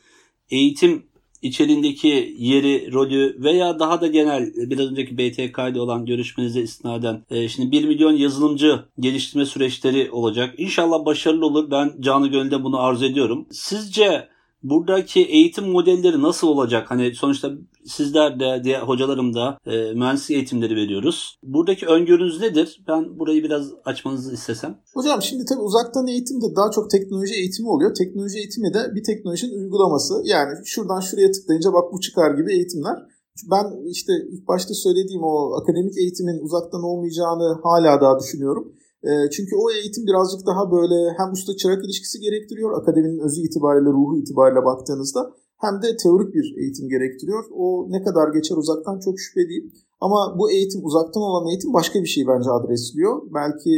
[0.50, 1.04] eğitim
[1.42, 7.72] içeriğindeki yeri, rolü veya daha da genel biraz önceki BTK'de olan görüşmenize istinaden e, şimdi
[7.72, 10.56] 1 milyon yazılımcı geliştirme süreçleri olacak.
[10.58, 11.72] İnşallah başarılı olur.
[11.72, 13.48] Ben canı gönülde bunu arzu ediyorum.
[13.52, 14.28] Sizce
[14.64, 16.92] buradaki eğitim modelleri nasıl olacak?
[16.92, 17.52] Hani sonuçta
[17.88, 21.38] sizler de diğer hocalarım da e, mühendislik eğitimleri veriyoruz.
[21.44, 22.84] Buradaki öngörünüz nedir?
[22.88, 24.82] Ben burayı biraz açmanızı istesem.
[24.94, 27.94] Hocam şimdi tabii uzaktan eğitim de daha çok teknoloji eğitimi oluyor.
[27.94, 30.14] Teknoloji eğitimi de bir teknolojinin uygulaması.
[30.26, 32.98] Yani şuradan şuraya tıklayınca bak bu çıkar gibi eğitimler.
[33.52, 38.74] Ben işte ilk başta söylediğim o akademik eğitimin uzaktan olmayacağını hala daha düşünüyorum.
[39.04, 42.82] Ee, çünkü o eğitim birazcık daha böyle hem usta çırak ilişkisi gerektiriyor.
[42.82, 45.22] Akademinin özü itibariyle, ruhu itibariyle baktığınızda
[45.58, 47.44] hem de teorik bir eğitim gerektiriyor.
[47.52, 49.42] O ne kadar geçer uzaktan çok şüphe.
[50.02, 53.22] Ama bu eğitim uzaktan olan eğitim başka bir şey bence adresliyor.
[53.34, 53.74] Belki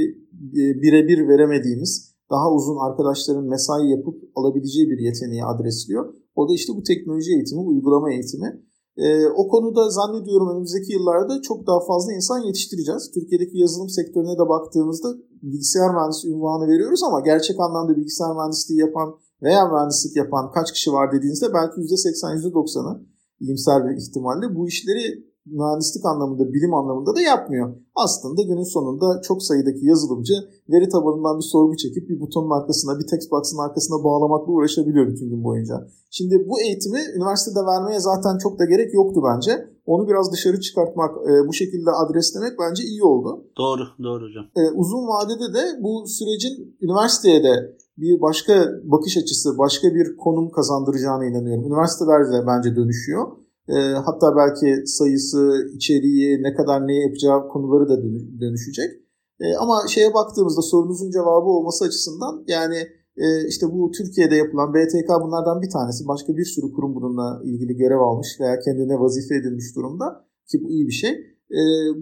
[0.60, 6.14] e, birebir veremediğimiz daha uzun arkadaşların mesai yapıp alabileceği bir yeteneği adresliyor.
[6.36, 8.68] O da işte bu teknoloji eğitimi, uygulama eğitimi.
[8.98, 13.12] Ee, o konuda zannediyorum önümüzdeki yıllarda çok daha fazla insan yetiştireceğiz.
[13.14, 15.10] Türkiye'deki yazılım sektörüne de baktığımızda
[15.42, 20.92] bilgisayar mühendisi ünvanı veriyoruz ama gerçek anlamda bilgisayar mühendisliği yapan veya mühendislik yapan kaç kişi
[20.92, 23.06] var dediğinizde belki %80, %90'ı
[23.40, 27.76] iyimser bir ihtimalle bu işleri mühendislik anlamında, bilim anlamında da yapmıyor.
[27.96, 30.34] Aslında günün sonunda çok sayıdaki yazılımcı
[30.70, 35.30] veri tabanından bir sorgu çekip bir butonun arkasına, bir text box'ın arkasına bağlamakla uğraşabiliyor bütün
[35.30, 35.88] gün boyunca.
[36.12, 39.52] Şimdi bu eğitimi üniversitede vermeye zaten çok da gerek yoktu bence.
[39.86, 43.46] Onu biraz dışarı çıkartmak, e, bu şekilde adreslemek bence iyi oldu.
[43.58, 44.46] Doğru, doğru hocam.
[44.56, 50.50] E, uzun vadede de bu sürecin üniversiteye de bir başka bakış açısı, başka bir konum
[50.52, 51.68] kazandıracağına inanıyorum.
[51.68, 53.28] Üniversiteler de bence dönüşüyor.
[53.68, 57.98] E, hatta belki sayısı, içeriği, ne kadar ne yapacağı konuları da
[58.42, 58.92] dönüşecek.
[59.40, 62.78] E, ama şeye baktığımızda sorunuzun cevabı olması açısından yani
[63.18, 66.08] e, işte bu Türkiye'de yapılan BTK bunlardan bir tanesi.
[66.08, 70.70] Başka bir sürü kurum bununla ilgili görev almış veya kendine vazife edilmiş durumda ki bu
[70.70, 71.37] iyi bir şey.
[71.52, 71.62] E,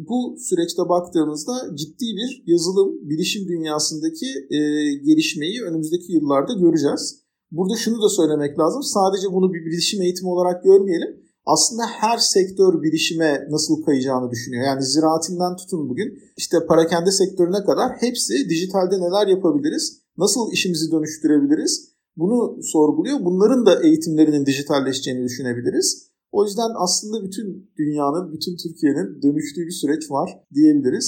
[0.10, 4.60] bu süreçte baktığımızda ciddi bir yazılım, bilişim dünyasındaki e,
[4.93, 7.19] gelişmeyi önümüzdeki yıllarda göreceğiz.
[7.51, 8.84] Burada şunu da söylemek lazım.
[8.84, 14.63] Sadece bunu bir bilişim eğitimi olarak görmeyelim aslında her sektör bilişime nasıl kayacağını düşünüyor.
[14.65, 21.95] Yani ziraatinden tutun bugün işte parakende sektörüne kadar hepsi dijitalde neler yapabiliriz, nasıl işimizi dönüştürebiliriz
[22.17, 23.17] bunu sorguluyor.
[23.25, 26.14] Bunların da eğitimlerinin dijitalleşeceğini düşünebiliriz.
[26.38, 31.08] O yüzden aslında bütün dünyanın, bütün Türkiye'nin dönüştüğü bir süreç var diyebiliriz.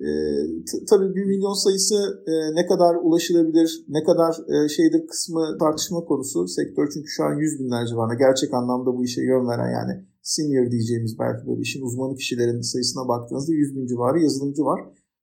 [0.00, 0.08] E,
[0.90, 6.48] tabii bir milyon sayısı e, ne kadar ulaşılabilir, ne kadar e, şeydir kısmı tartışma konusu.
[6.48, 8.14] Sektör çünkü şu an yüz binler civarında.
[8.14, 13.08] Gerçek anlamda bu işe yön veren yani senior diyeceğimiz belki böyle işin uzmanı kişilerin sayısına
[13.08, 14.80] baktığınızda yüz bin civarı yazılımcı var.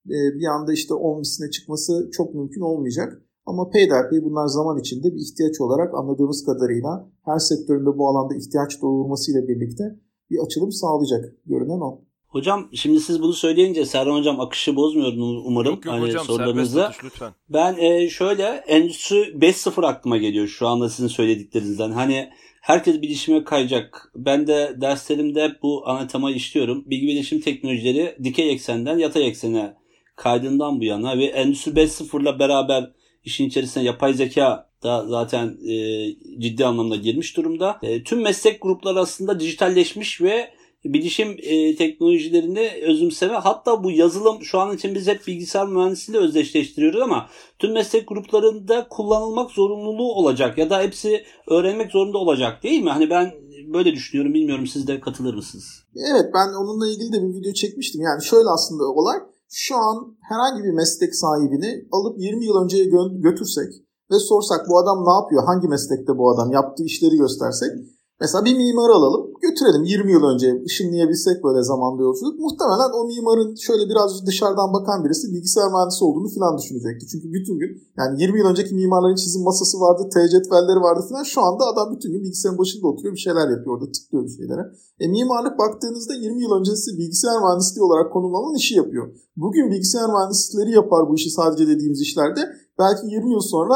[0.10, 3.22] E, bir anda işte 10 misline çıkması çok mümkün olmayacak.
[3.46, 8.82] Ama peyderpey bunlar zaman içinde bir ihtiyaç olarak anladığımız kadarıyla her sektöründe bu alanda ihtiyaç
[8.82, 9.84] doğurmasıyla birlikte
[10.32, 12.02] bir açılım sağlayacak görünen o.
[12.28, 15.14] Hocam şimdi siz bunu söyleyince Serhan Hocam akışı bozmuyor
[15.46, 15.74] umarım.
[15.76, 16.86] Yok yok hani hocam sorularınızda.
[16.86, 17.34] Atış, lütfen.
[17.50, 21.92] Ben e, şöyle Endüstri 5.0 aklıma geliyor şu anda sizin söylediklerinizden.
[21.92, 22.30] Hani
[22.62, 24.12] herkes bilişime kayacak.
[24.16, 26.84] Ben de derslerimde bu ana temayı işliyorum.
[26.86, 29.78] Bilgi bilişim teknolojileri dikey eksenden yatay eksene
[30.16, 32.92] kaydından bu yana ve Endüstri 5.0 ile beraber
[33.26, 36.06] işin içerisine yapay zeka da zaten e,
[36.40, 37.80] ciddi anlamda girmiş durumda.
[37.84, 40.50] E, tüm meslek grupları aslında dijitalleşmiş ve
[40.86, 47.02] bilişim e, teknolojilerini özümseme hatta bu yazılım şu an için biz hep bilgisayar mühendisliğiyle özdeşleştiriyoruz
[47.02, 52.90] ama tüm meslek gruplarında kullanılmak zorunluluğu olacak ya da hepsi öğrenmek zorunda olacak değil mi?
[52.90, 53.32] Hani ben
[53.74, 55.84] böyle düşünüyorum bilmiyorum siz de katılır mısınız?
[56.12, 58.02] Evet ben onunla ilgili de bir video çekmiştim.
[58.02, 59.18] Yani şöyle aslında olay
[59.50, 63.70] şu an herhangi bir meslek sahibini alıp 20 yıl önceye gö- götürsek
[64.12, 67.72] ve sorsak bu adam ne yapıyor, hangi meslekte bu adam yaptığı işleri göstersek
[68.20, 72.40] Mesela bir mimar alalım, götürelim 20 yıl önce ışınlayabilsek böyle zamanda yolculuk.
[72.46, 77.04] Muhtemelen o mimarın şöyle biraz dışarıdan bakan birisi bilgisayar mühendisi olduğunu falan düşünecekti.
[77.12, 81.24] Çünkü bütün gün yani 20 yıl önceki mimarların çizim masası vardı, T cetvelleri vardı falan.
[81.24, 84.64] Şu anda adam bütün gün bilgisayarın başında oturuyor bir şeyler yapıyor orada tıklıyor bir şeylere.
[85.00, 89.06] E mimarlık baktığınızda 20 yıl öncesi bilgisayar mühendisliği olarak konumlanan işi yapıyor.
[89.38, 92.42] Bugün bilgisayar mühendisleri yapar bu işi sadece dediğimiz işlerde.
[92.80, 93.76] Belki 20 yıl sonra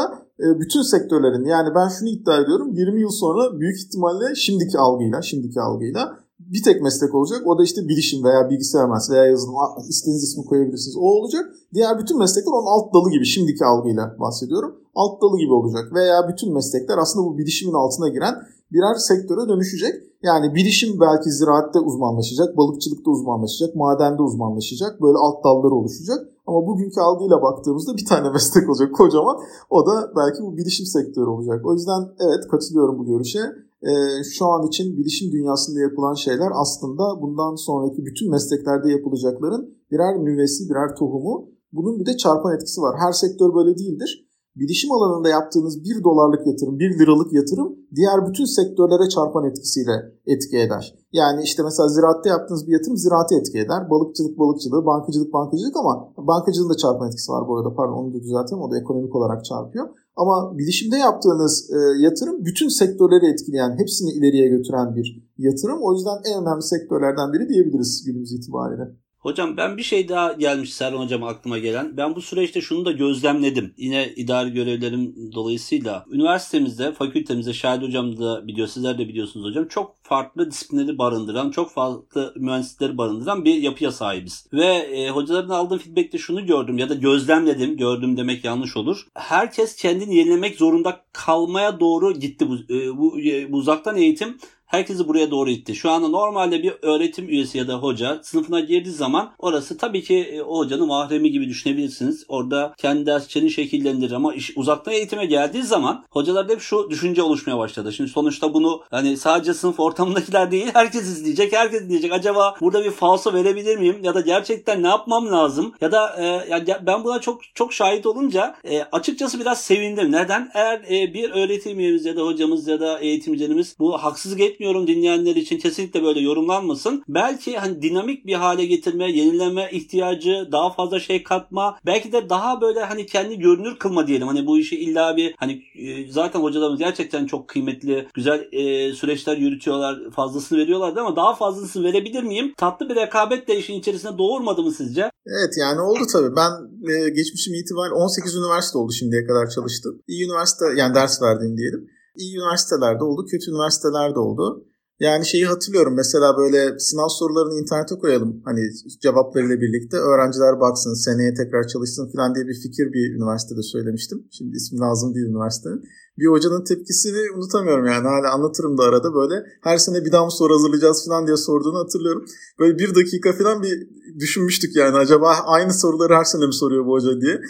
[0.60, 5.60] bütün sektörlerin yani ben şunu iddia ediyorum 20 yıl sonra büyük ihtimalle şimdiki algıyla şimdiki
[5.60, 7.46] algıyla bir tek meslek olacak.
[7.46, 9.54] O da işte bilişim veya bilgisayar mühendisi veya yazılım.
[9.88, 10.96] İstediğiniz ismi koyabilirsiniz.
[10.96, 11.44] O olacak.
[11.74, 13.26] Diğer bütün meslekler onun alt dalı gibi.
[13.26, 14.76] Şimdiki algıyla bahsediyorum.
[14.94, 15.94] Alt dalı gibi olacak.
[15.94, 18.34] Veya bütün meslekler aslında bu bilişimin altına giren
[18.72, 19.94] birer sektöre dönüşecek.
[20.22, 25.02] Yani bilişim belki ziraatte uzmanlaşacak, balıkçılıkta uzmanlaşacak, madende uzmanlaşacak.
[25.02, 26.28] Böyle alt dalları oluşacak.
[26.50, 29.36] Ama bugünkü algıyla baktığımızda bir tane meslek olacak kocaman.
[29.70, 31.66] O da belki bu bilişim sektörü olacak.
[31.66, 33.38] O yüzden evet katılıyorum bu görüşe.
[33.82, 40.24] Ee, şu an için bilişim dünyasında yapılan şeyler aslında bundan sonraki bütün mesleklerde yapılacakların birer
[40.24, 41.48] nüvesi, birer tohumu.
[41.72, 42.96] Bunun bir de çarpan etkisi var.
[42.98, 48.44] Her sektör böyle değildir bilişim alanında yaptığınız 1 dolarlık yatırım, 1 liralık yatırım diğer bütün
[48.44, 50.94] sektörlere çarpan etkisiyle etki eder.
[51.12, 53.90] Yani işte mesela ziraatte yaptığınız bir yatırım ziraate etki eder.
[53.90, 57.74] Balıkçılık balıkçılığı, bankacılık bankacılık ama bankacılığın da çarpan etkisi var bu arada.
[57.74, 58.62] Pardon onu da düzeltelim.
[58.62, 59.88] O da ekonomik olarak çarpıyor.
[60.16, 65.78] Ama bilişimde yaptığınız e, yatırım bütün sektörleri etkileyen, hepsini ileriye götüren bir yatırım.
[65.82, 68.84] O yüzden en önemli sektörlerden biri diyebiliriz günümüz itibariyle.
[69.20, 71.96] Hocam ben bir şey daha gelmiş Serhan Hocam aklıma gelen.
[71.96, 73.74] Ben bu süreçte şunu da gözlemledim.
[73.76, 76.04] Yine idari görevlerim dolayısıyla.
[76.10, 79.68] Üniversitemizde, fakültemizde Şahit Hocam da biliyor, sizler de biliyorsunuz hocam.
[79.68, 84.46] Çok farklı disiplinleri barındıran, çok farklı mühendisleri barındıran bir yapıya sahibiz.
[84.52, 89.06] Ve e, hocaların aldığım feedbackte şunu gördüm ya da gözlemledim, gördüm demek yanlış olur.
[89.14, 94.36] Herkes kendini yenilemek zorunda kalmaya doğru gitti bu, e, bu, e, bu uzaktan eğitim
[94.70, 95.74] herkesi buraya doğru itti.
[95.74, 100.16] Şu anda normalde bir öğretim üyesi ya da hoca sınıfına girdiği zaman orası tabii ki
[100.16, 102.24] e, o hocanın mahremi gibi düşünebilirsiniz.
[102.28, 107.58] Orada kendi derslerini şekillendirir ama iş uzaktan eğitime geldiği zaman hocalarda hep şu düşünce oluşmaya
[107.58, 107.92] başladı.
[107.92, 111.52] Şimdi sonuçta bunu hani sadece sınıf ortamındakiler değil herkes izleyecek.
[111.52, 112.12] Herkes dinleyecek.
[112.12, 113.96] Acaba burada bir falso verebilir miyim?
[114.02, 115.74] Ya da gerçekten ne yapmam lazım?
[115.80, 120.12] Ya da e, ya ben buna çok çok şahit olunca e, açıkçası biraz sevindim.
[120.12, 120.50] Neden?
[120.54, 125.36] Eğer e, bir öğretim üyemiz ya da hocamız ya da eğitimcilerimiz bu haksızlık etmiyorum dinleyenler
[125.36, 127.04] için kesinlikle böyle yorumlanmasın.
[127.08, 132.60] Belki hani dinamik bir hale getirme, yenileme ihtiyacı, daha fazla şey katma, belki de daha
[132.60, 134.26] böyle hani kendi görünür kılma diyelim.
[134.26, 139.36] Hani bu işi illa bir hani e, zaten hocalarımız gerçekten çok kıymetli, güzel e, süreçler
[139.36, 142.54] yürütüyorlar, fazlasını veriyorlardı ama daha fazlasını verebilir miyim?
[142.56, 145.10] Tatlı bir rekabet de işin içerisinde doğurmadı mı sizce?
[145.26, 146.36] Evet yani oldu tabii.
[146.36, 146.50] Ben
[146.92, 150.02] e, geçmişim itibariyle 18 üniversite oldu şimdiye kadar çalıştım.
[150.08, 154.66] İyi üniversite yani ders verdiğim diyelim iyi üniversitelerde oldu, kötü üniversitelerde oldu.
[155.00, 158.60] Yani şeyi hatırlıyorum mesela böyle sınav sorularını internete koyalım hani
[159.02, 164.18] cevaplarıyla birlikte öğrenciler baksın seneye tekrar çalışsın falan diye bir fikir bir üniversitede söylemiştim.
[164.30, 165.82] Şimdi ismi lazım bir üniversitenin.
[166.18, 170.30] Bir hocanın tepkisini unutamıyorum yani hala anlatırım da arada böyle her sene bir daha mı
[170.30, 172.24] soru hazırlayacağız falan diye sorduğunu hatırlıyorum.
[172.58, 173.88] Böyle bir dakika falan bir
[174.20, 177.40] düşünmüştük yani acaba aynı soruları her sene mi soruyor bu hoca diye.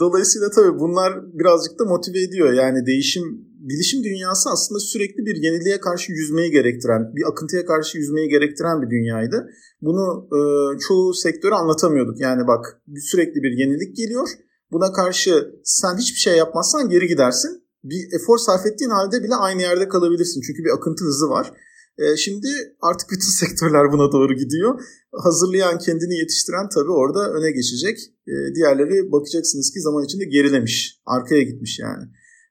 [0.00, 5.80] dolayısıyla tabii bunlar birazcık da motive ediyor yani değişim bilişim dünyası aslında sürekli bir yeniliğe
[5.80, 9.50] karşı yüzmeyi gerektiren, bir akıntıya karşı yüzmeyi gerektiren bir dünyaydı.
[9.80, 10.40] Bunu e,
[10.78, 12.20] çoğu sektöre anlatamıyorduk.
[12.20, 14.28] Yani bak sürekli bir yenilik geliyor.
[14.72, 15.32] Buna karşı
[15.64, 17.50] sen hiçbir şey yapmazsan geri gidersin.
[17.84, 20.40] Bir efor sarf ettiğin halde bile aynı yerde kalabilirsin.
[20.46, 21.52] Çünkü bir akıntı hızı var.
[21.98, 22.48] E, şimdi
[22.80, 24.80] artık bütün sektörler buna doğru gidiyor.
[25.12, 27.98] Hazırlayan, kendini yetiştiren tabii orada öne geçecek.
[28.28, 32.04] E, diğerleri bakacaksınız ki zaman içinde gerilemiş, arkaya gitmiş yani.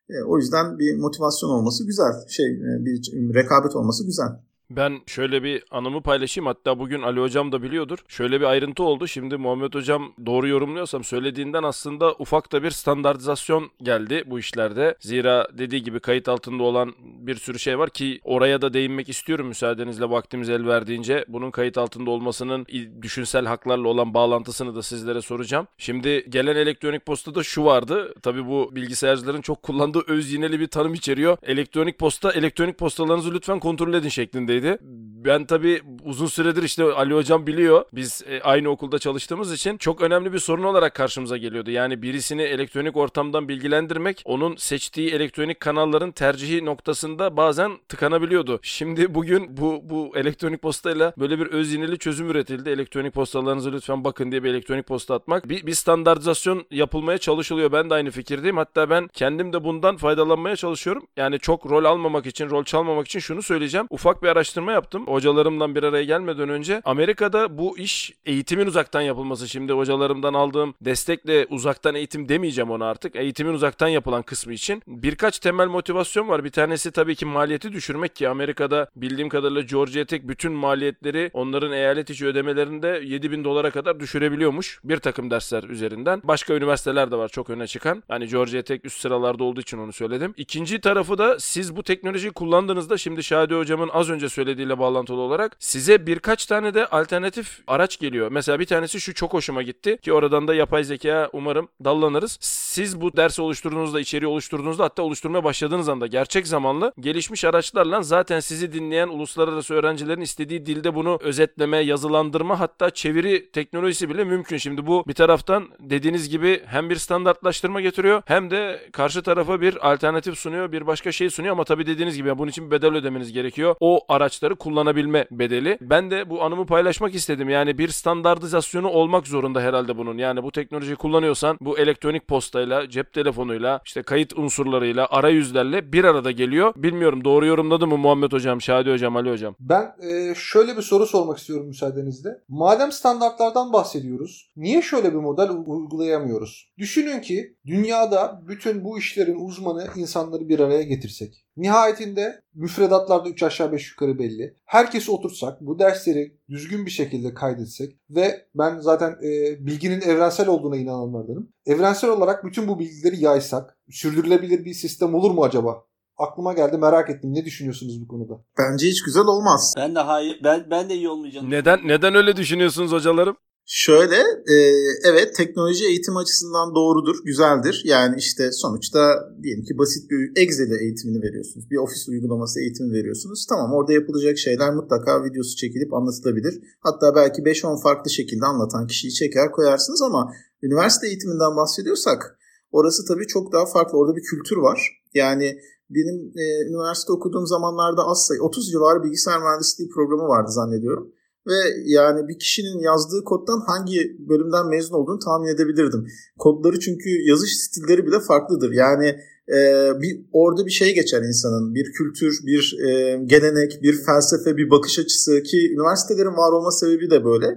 [0.10, 2.13] E, o yüzden bir motivasyon olması güzel.
[2.28, 4.48] Şey e, bir rekabet olması güzel.
[4.71, 6.45] Ben şöyle bir anımı paylaşayım.
[6.45, 7.99] Hatta bugün Ali Hocam da biliyordur.
[8.08, 9.08] Şöyle bir ayrıntı oldu.
[9.08, 14.95] Şimdi Muhammed Hocam doğru yorumluyorsam söylediğinden aslında ufak da bir standartizasyon geldi bu işlerde.
[14.99, 19.47] Zira dediği gibi kayıt altında olan bir sürü şey var ki oraya da değinmek istiyorum
[19.47, 21.25] müsaadenizle vaktimiz el verdiğince.
[21.27, 22.65] Bunun kayıt altında olmasının
[23.01, 25.67] düşünsel haklarla olan bağlantısını da sizlere soracağım.
[25.77, 28.13] Şimdi gelen elektronik postada şu vardı.
[28.21, 31.38] Tabii bu bilgisayarcıların çok kullandığı öz yineli bir tanım içeriyor.
[31.43, 35.00] Elektronik posta, elektronik postalarınızı lütfen kontrol edin şeklinde öyleydi.
[35.26, 37.86] Ben tabii uzun süredir işte Ali Hocam biliyor.
[37.93, 41.72] Biz e, aynı okulda çalıştığımız için çok önemli bir sorun olarak karşımıza geliyordu.
[41.72, 48.60] Yani birisini elektronik ortamdan bilgilendirmek onun seçtiği elektronik kanalların tercihi noktasında bazen tıkanabiliyordu.
[48.63, 52.69] Şimdi bugün bu bu elektronik postayla böyle bir öz yineli çözüm üretildi.
[52.69, 55.50] Elektronik postalarınızı lütfen bakın diye bir elektronik posta atmak.
[55.50, 57.72] Bir, bir standartizasyon yapılmaya çalışılıyor.
[57.72, 58.58] Ben de aynı fikirdeyim.
[58.58, 61.08] Hatta ben kendim de bundan faydalanmaya çalışıyorum.
[61.17, 63.88] Yani çok rol almamak için, rol çalmamak için şunu söyleyeceğim.
[63.89, 65.07] Ufak bir araştırma araştırma yaptım.
[65.07, 69.47] Hocalarımdan bir araya gelmeden önce Amerika'da bu iş eğitimin uzaktan yapılması.
[69.47, 73.15] Şimdi hocalarımdan aldığım destekle uzaktan eğitim demeyeceğim ona artık.
[73.15, 76.43] Eğitimin uzaktan yapılan kısmı için birkaç temel motivasyon var.
[76.43, 81.71] Bir tanesi tabii ki maliyeti düşürmek ki Amerika'da bildiğim kadarıyla Georgia Tech bütün maliyetleri onların
[81.71, 84.79] eyalet içi ödemelerinde 7000 dolara kadar düşürebiliyormuş.
[84.83, 86.21] Bir takım dersler üzerinden.
[86.23, 88.03] Başka üniversiteler de var çok öne çıkan.
[88.07, 90.33] Hani Georgia Tech üst sıralarda olduğu için onu söyledim.
[90.38, 95.21] İkinci tarafı da siz bu teknolojiyi kullandığınızda şimdi Şadi hocamın az önce söylediği söylediğiyle bağlantılı
[95.21, 98.32] olarak size birkaç tane de alternatif araç geliyor.
[98.32, 102.38] Mesela bir tanesi şu çok hoşuma gitti ki oradan da yapay zeka umarım dallanırız.
[102.41, 108.39] Siz bu dersi oluşturduğunuzda, içeriği oluşturduğunuzda hatta oluşturmaya başladığınız anda gerçek zamanlı gelişmiş araçlarla zaten
[108.39, 114.58] sizi dinleyen uluslararası öğrencilerin istediği dilde bunu özetleme, yazılandırma hatta çeviri teknolojisi bile mümkün.
[114.58, 119.91] Şimdi bu bir taraftan dediğiniz gibi hem bir standartlaştırma getiriyor hem de karşı tarafa bir
[119.91, 123.34] alternatif sunuyor, bir başka şey sunuyor ama tabii dediğiniz gibi bunun için bir bedel ödemeniz
[123.34, 123.75] gerekiyor.
[123.80, 125.78] O araçları kullanabilme bedeli.
[125.82, 127.50] Ben de bu anımı paylaşmak istedim.
[127.50, 130.18] Yani bir standartizasyonu olmak zorunda herhalde bunun.
[130.18, 136.32] Yani bu teknolojiyi kullanıyorsan bu elektronik postayla, cep telefonuyla, işte kayıt unsurlarıyla, arayüzlerle bir arada
[136.32, 136.74] geliyor.
[136.76, 139.56] Bilmiyorum doğru yorumladı mı Muhammed Hocam, Şadi Hocam, Ali Hocam?
[139.60, 142.30] Ben e, şöyle bir soru sormak istiyorum müsaadenizle.
[142.48, 146.70] Madem standartlardan bahsediyoruz, niye şöyle bir model uygulayamıyoruz?
[146.78, 151.34] Düşünün ki dünyada bütün bu işlerin uzmanı insanları bir araya getirsek.
[151.60, 154.56] Nihayetinde müfredatlarda 3 aşağı 5 yukarı belli.
[154.65, 160.78] Herkesi oturtsak, bu dersleri düzgün bir şekilde kaydetsek ve ben zaten e, bilginin evrensel olduğuna
[160.78, 161.50] inananlardanım.
[161.65, 165.84] Evrensel olarak bütün bu bilgileri yaysak, sürdürülebilir bir sistem olur mu acaba?
[166.17, 167.34] Aklıma geldi merak ettim.
[167.34, 168.34] Ne düşünüyorsunuz bu konuda?
[168.60, 169.74] Bence hiç güzel olmaz.
[169.78, 171.50] Ben de hayır ben ben de iyi olmayacağını.
[171.50, 173.38] Neden neden öyle düşünüyorsunuz hocalarım?
[173.71, 174.15] Şöyle,
[174.55, 174.55] e,
[175.03, 177.82] evet teknoloji eğitim açısından doğrudur, güzeldir.
[177.86, 181.69] Yani işte sonuçta diyelim ki basit bir Excel eğitimini veriyorsunuz.
[181.71, 183.45] Bir ofis uygulaması eğitimi veriyorsunuz.
[183.49, 186.62] Tamam orada yapılacak şeyler mutlaka videosu çekilip anlatılabilir.
[186.79, 192.39] Hatta belki 5-10 farklı şekilde anlatan kişiyi çeker koyarsınız ama üniversite eğitiminden bahsediyorsak
[192.71, 193.97] orası tabii çok daha farklı.
[193.97, 195.03] Orada bir kültür var.
[195.13, 201.13] Yani benim e, üniversite okuduğum zamanlarda az sayı 30 civarı bilgisayar mühendisliği programı vardı zannediyorum
[201.49, 206.07] ve yani bir kişinin yazdığı koddan hangi bölümden mezun olduğunu tahmin edebilirdim.
[206.39, 208.71] Kodları çünkü yazış stilleri bile farklıdır.
[208.71, 209.07] Yani
[209.49, 209.57] e,
[210.01, 211.75] bir orada bir şey geçer insanın.
[211.75, 217.09] Bir kültür, bir e, gelenek, bir felsefe, bir bakış açısı ki üniversitelerin var olma sebebi
[217.09, 217.47] de böyle.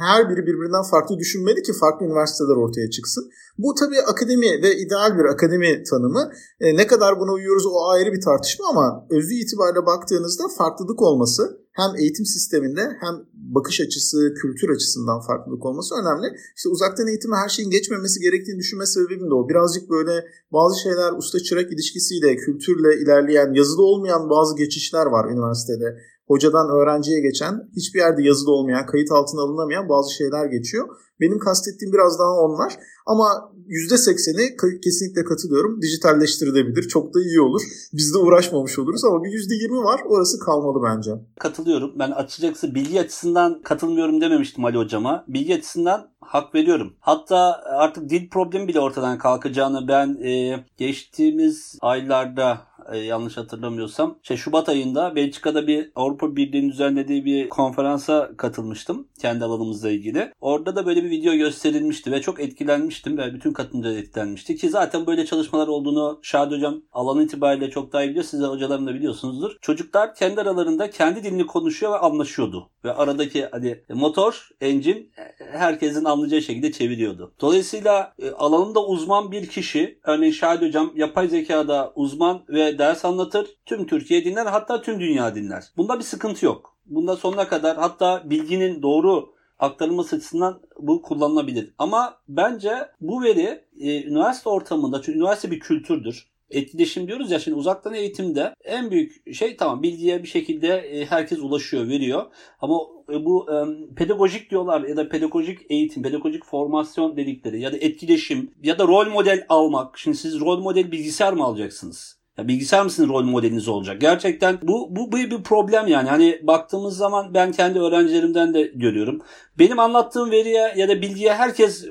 [0.00, 3.30] Her biri birbirinden farklı düşünmeli ki farklı üniversiteler ortaya çıksın.
[3.58, 6.32] Bu tabii akademi ve ideal bir akademi tanımı.
[6.60, 11.59] E, ne kadar buna uyuyoruz o ayrı bir tartışma ama özü itibariyle baktığınızda farklılık olması
[11.72, 16.26] hem eğitim sisteminde hem bakış açısı, kültür açısından farklılık olması önemli.
[16.56, 19.48] İşte uzaktan eğitime her şeyin geçmemesi gerektiğini düşünme sebebim de o.
[19.48, 25.96] Birazcık böyle bazı şeyler usta çırak ilişkisiyle, kültürle ilerleyen, yazılı olmayan bazı geçişler var üniversitede.
[26.30, 30.88] Hocadan öğrenciye geçen, hiçbir yerde yazılı olmayan, kayıt altına alınamayan bazı şeyler geçiyor.
[31.20, 32.72] Benim kastettiğim biraz daha onlar.
[33.06, 35.82] Ama %80'i kesinlikle katılıyorum.
[35.82, 36.88] Dijitalleştirilebilir.
[36.88, 37.62] Çok da iyi olur.
[37.92, 40.00] Biz de uğraşmamış oluruz ama bir %20 var.
[40.08, 41.10] Orası kalmalı bence.
[41.38, 41.92] Katılıyorum.
[41.98, 45.24] Ben açıkçası bilgi açısından katılmıyorum dememiştim Ali hocama.
[45.28, 46.92] Bilgi açısından hak veriyorum.
[47.00, 54.36] Hatta artık dil problemi bile ortadan kalkacağını ben e, geçtiğimiz aylarda e, yanlış hatırlamıyorsam şey
[54.36, 60.32] Şubat ayında Belçika'da bir Avrupa Birliği'nin düzenlediği bir konferansa katılmıştım kendi alanımızla ilgili.
[60.40, 65.06] Orada da böyle bir video gösterilmişti ve çok etkilenmiştim ve bütün katılımcılar etkilenmişti ki zaten
[65.06, 68.24] böyle çalışmalar olduğunu Şadi hocam alan itibariyle çok daha iyi biliyor.
[68.24, 69.56] Siz de hocalarım da biliyorsunuzdur.
[69.60, 72.70] Çocuklar kendi aralarında kendi dilini konuşuyor ve anlaşıyordu.
[72.84, 75.06] Ve aradaki hani motor, engine
[75.52, 77.32] herkesin anlayacağı şekilde çeviriyordu.
[77.40, 83.46] Dolayısıyla e, alanında uzman bir kişi örneğin Şadi hocam yapay zekada uzman ve ders anlatır.
[83.66, 85.64] Tüm Türkiye dinler hatta tüm dünya dinler.
[85.76, 86.76] Bunda bir sıkıntı yok.
[86.86, 91.74] Bunda sonuna kadar hatta bilginin doğru aktarılması açısından bu kullanılabilir.
[91.78, 96.30] Ama bence bu veri e, üniversite ortamında çünkü üniversite bir kültürdür.
[96.50, 101.38] Etkileşim diyoruz ya şimdi uzaktan eğitimde en büyük şey tamam bilgiye bir şekilde e, herkes
[101.38, 102.26] ulaşıyor, veriyor.
[102.60, 102.76] Ama
[103.12, 103.54] e, bu e,
[103.94, 109.06] pedagojik diyorlar ya da pedagojik eğitim, pedagojik formasyon dedikleri ya da etkileşim ya da rol
[109.06, 109.98] model almak.
[109.98, 112.19] Şimdi siz rol model bilgisayar mı alacaksınız?
[112.40, 114.00] Ya bilgisayar mısınız rol modeliniz olacak?
[114.00, 116.08] Gerçekten bu, bu, bu bir problem yani.
[116.08, 119.20] Hani baktığımız zaman ben kendi öğrencilerimden de görüyorum.
[119.58, 121.86] Benim anlattığım veriye ya da bilgiye herkes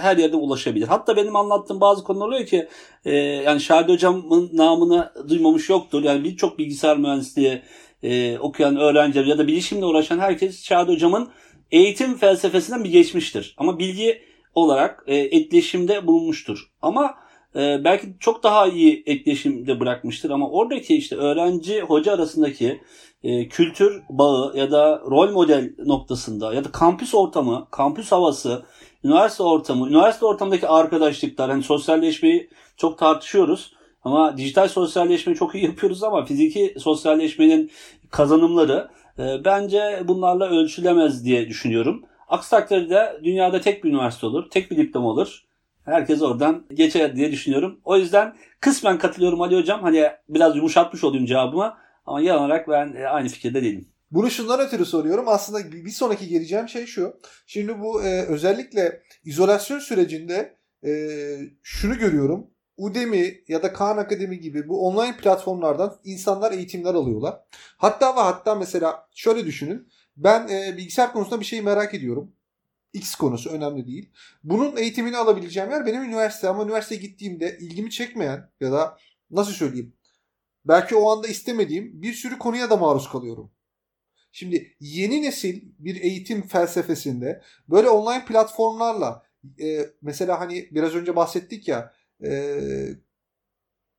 [0.00, 0.86] her yerde ulaşabilir.
[0.86, 2.68] Hatta benim anlattığım bazı konular oluyor ki
[3.04, 6.02] e, yani Şadi Hocam'ın namını duymamış yoktur.
[6.02, 7.62] Yani birçok bilgisayar mühendisliği
[8.02, 11.28] e, okuyan öğrenciler ya da bilişimle uğraşan herkes Şadi Hocam'ın
[11.70, 13.54] eğitim felsefesinden bir geçmiştir.
[13.58, 14.22] Ama bilgi
[14.54, 16.70] olarak e, etkileşimde bulunmuştur.
[16.82, 17.21] Ama
[17.56, 22.80] e, belki çok daha iyi etkileşimde bırakmıştır ama oradaki işte öğrenci hoca arasındaki
[23.22, 28.62] e, kültür bağı ya da rol model noktasında ya da kampüs ortamı, kampüs havası,
[29.04, 33.72] üniversite ortamı, üniversite ortamındaki arkadaşlıklar, hani sosyalleşmeyi çok tartışıyoruz.
[34.04, 37.70] Ama dijital sosyalleşmeyi çok iyi yapıyoruz ama fiziki sosyalleşmenin
[38.10, 38.88] kazanımları
[39.18, 42.04] e, bence bunlarla ölçülemez diye düşünüyorum.
[42.28, 45.44] Aksi takdirde dünyada tek bir üniversite olur, tek bir diploma olur.
[45.84, 47.80] Herkes oradan geçer diye düşünüyorum.
[47.84, 49.82] O yüzden kısmen katılıyorum Ali Hocam.
[49.82, 51.78] Hani biraz yumuşatmış olayım cevabıma.
[52.06, 53.88] Ama genel olarak ben e, aynı fikirde değilim.
[54.10, 55.24] Bunu şundan ötürü soruyorum.
[55.28, 57.20] Aslında bir sonraki geleceğim şey şu.
[57.46, 60.90] Şimdi bu e, özellikle izolasyon sürecinde e,
[61.62, 62.46] şunu görüyorum.
[62.76, 67.40] Udemy ya da Khan Akademi gibi bu online platformlardan insanlar eğitimler alıyorlar.
[67.76, 69.88] Hatta ve hatta mesela şöyle düşünün.
[70.16, 72.32] Ben e, bilgisayar konusunda bir şeyi merak ediyorum.
[72.92, 74.10] X konusu önemli değil.
[74.44, 78.98] Bunun eğitimini alabileceğim yer benim üniversite ama üniversiteye gittiğimde ilgimi çekmeyen ya da
[79.30, 79.94] nasıl söyleyeyim
[80.64, 83.52] belki o anda istemediğim bir sürü konuya da maruz kalıyorum.
[84.32, 89.22] Şimdi yeni nesil bir eğitim felsefesinde böyle online platformlarla
[89.60, 92.58] e, mesela hani biraz önce bahsettik ya e,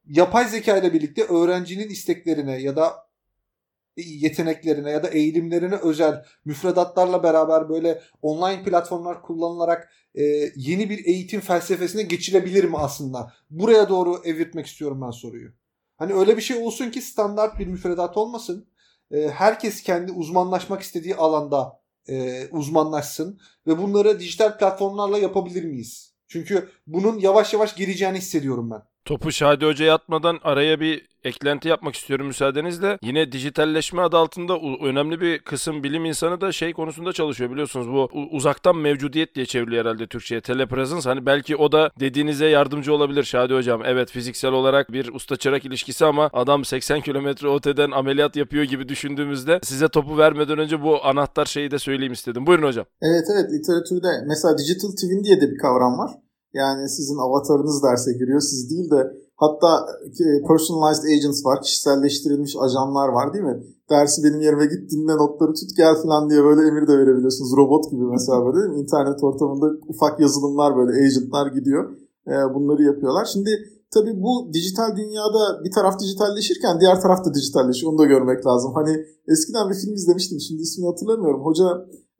[0.05, 3.07] yapay zeka ile birlikte öğrencinin isteklerine ya da
[3.97, 10.23] yeteneklerine ya da eğilimlerine özel müfredatlarla beraber böyle online platformlar kullanılarak e,
[10.55, 13.33] yeni bir eğitim felsefesine geçilebilir mi aslında?
[13.49, 15.51] Buraya doğru evirtmek istiyorum ben soruyu.
[15.97, 18.67] Hani öyle bir şey olsun ki standart bir müfredat olmasın.
[19.11, 21.79] E, herkes kendi uzmanlaşmak istediği alanda
[22.09, 26.13] e, uzmanlaşsın ve bunları dijital platformlarla yapabilir miyiz?
[26.27, 28.81] Çünkü bunun yavaş yavaş geleceğini hissediyorum ben.
[29.05, 32.97] Topu Şadi Hoca'ya atmadan araya bir eklenti yapmak istiyorum müsaadenizle.
[33.01, 37.87] Yine dijitalleşme adı altında önemli bir kısım bilim insanı da şey konusunda çalışıyor biliyorsunuz.
[37.87, 40.41] Bu uzaktan mevcudiyet diye çevriliyor herhalde Türkçe'ye.
[40.41, 43.81] Telepresence hani belki o da dediğinize yardımcı olabilir Şadi Hocam.
[43.85, 48.89] Evet fiziksel olarak bir usta çırak ilişkisi ama adam 80 kilometre öteden ameliyat yapıyor gibi
[48.89, 52.47] düşündüğümüzde size topu vermeden önce bu anahtar şeyi de söyleyeyim istedim.
[52.47, 52.85] Buyurun hocam.
[53.01, 56.22] Evet evet literatürde mesela digital twin diye de bir kavram var.
[56.53, 58.39] Yani sizin avatarınız derse giriyor.
[58.39, 59.01] Siz değil de
[59.35, 59.85] hatta
[60.25, 61.61] e, personalized agents var.
[61.61, 63.63] Kişiselleştirilmiş ajanlar var değil mi?
[63.89, 67.51] Dersi benim yerime git dinle notları tut gel falan diye böyle emir de verebiliyorsunuz.
[67.57, 68.79] Robot gibi mesela böyle değil mi?
[68.79, 71.83] İnternet ortamında ufak yazılımlar böyle agentlar gidiyor.
[72.27, 73.25] E, bunları yapıyorlar.
[73.33, 73.49] Şimdi
[73.93, 77.91] tabii bu dijital dünyada bir taraf dijitalleşirken diğer taraf da dijitalleşiyor.
[77.91, 78.71] Onu da görmek lazım.
[78.73, 80.39] Hani eskiden bir film izlemiştim.
[80.39, 81.41] Şimdi ismini hatırlamıyorum.
[81.45, 81.65] Hoca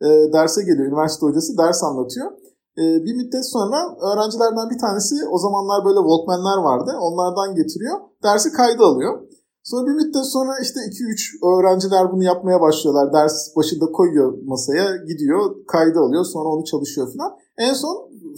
[0.02, 0.88] e, derse geliyor.
[0.88, 2.32] Üniversite hocası ders anlatıyor.
[2.78, 6.92] Ee, bir müddet sonra öğrencilerden bir tanesi o zamanlar böyle Walkman'ler vardı.
[7.02, 7.98] Onlardan getiriyor.
[8.24, 9.14] Dersi kaydı alıyor.
[9.64, 13.14] Sonra bir müddet sonra işte 2-3 öğrenciler bunu yapmaya başlıyorlar.
[13.14, 17.32] Ders başında koyuyor masaya, gidiyor, kaydı alıyor, sonra onu çalışıyor falan.
[17.58, 17.96] En son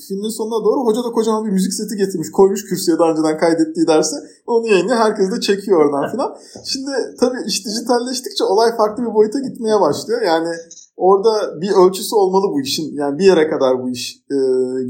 [0.08, 2.32] filmin sonuna doğru hoca da kocaman bir müzik seti getirmiş.
[2.32, 4.16] Koymuş kürsüye daha önceden kaydettiği dersi.
[4.48, 4.98] Onu yayınlıyor.
[4.98, 6.38] Herkes de çekiyor oradan falan.
[6.66, 10.22] Şimdi tabii iş dijitalleştikçe olay farklı bir boyuta gitmeye başlıyor.
[10.22, 10.50] Yani
[10.98, 12.96] Orada bir ölçüsü olmalı bu işin.
[12.96, 14.38] Yani bir yere kadar bu iş e,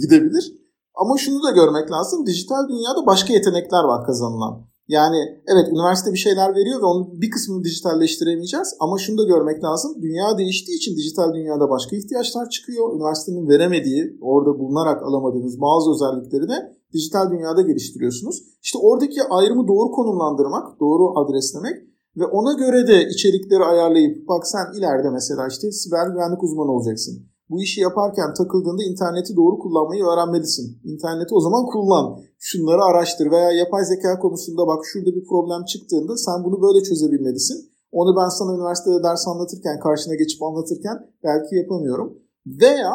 [0.01, 0.53] gidebilir.
[0.95, 2.25] Ama şunu da görmek lazım.
[2.25, 4.65] Dijital dünyada başka yetenekler var kazanılan.
[4.87, 8.75] Yani evet üniversite bir şeyler veriyor ve onun bir kısmını dijitalleştiremeyeceğiz.
[8.79, 9.91] Ama şunu da görmek lazım.
[10.01, 12.95] Dünya değiştiği için dijital dünyada başka ihtiyaçlar çıkıyor.
[12.95, 16.57] Üniversitenin veremediği, orada bulunarak alamadığınız bazı özellikleri de
[16.93, 18.43] dijital dünyada geliştiriyorsunuz.
[18.63, 21.77] İşte oradaki ayrımı doğru konumlandırmak, doğru adreslemek
[22.17, 27.15] ve ona göre de içerikleri ayarlayıp bak sen ileride mesela işte siber güvenlik uzmanı olacaksın.
[27.49, 30.67] Bu işi yaparken takıldığında interneti doğru kullanmayı öğrenmelisin.
[30.83, 32.19] İnterneti o zaman kullan.
[32.39, 37.57] Şunları araştır veya yapay zeka konusunda bak şurada bir problem çıktığında sen bunu böyle çözebilmelisin.
[37.91, 42.17] Onu ben sana üniversitede ders anlatırken, karşına geçip anlatırken belki yapamıyorum.
[42.45, 42.93] Veya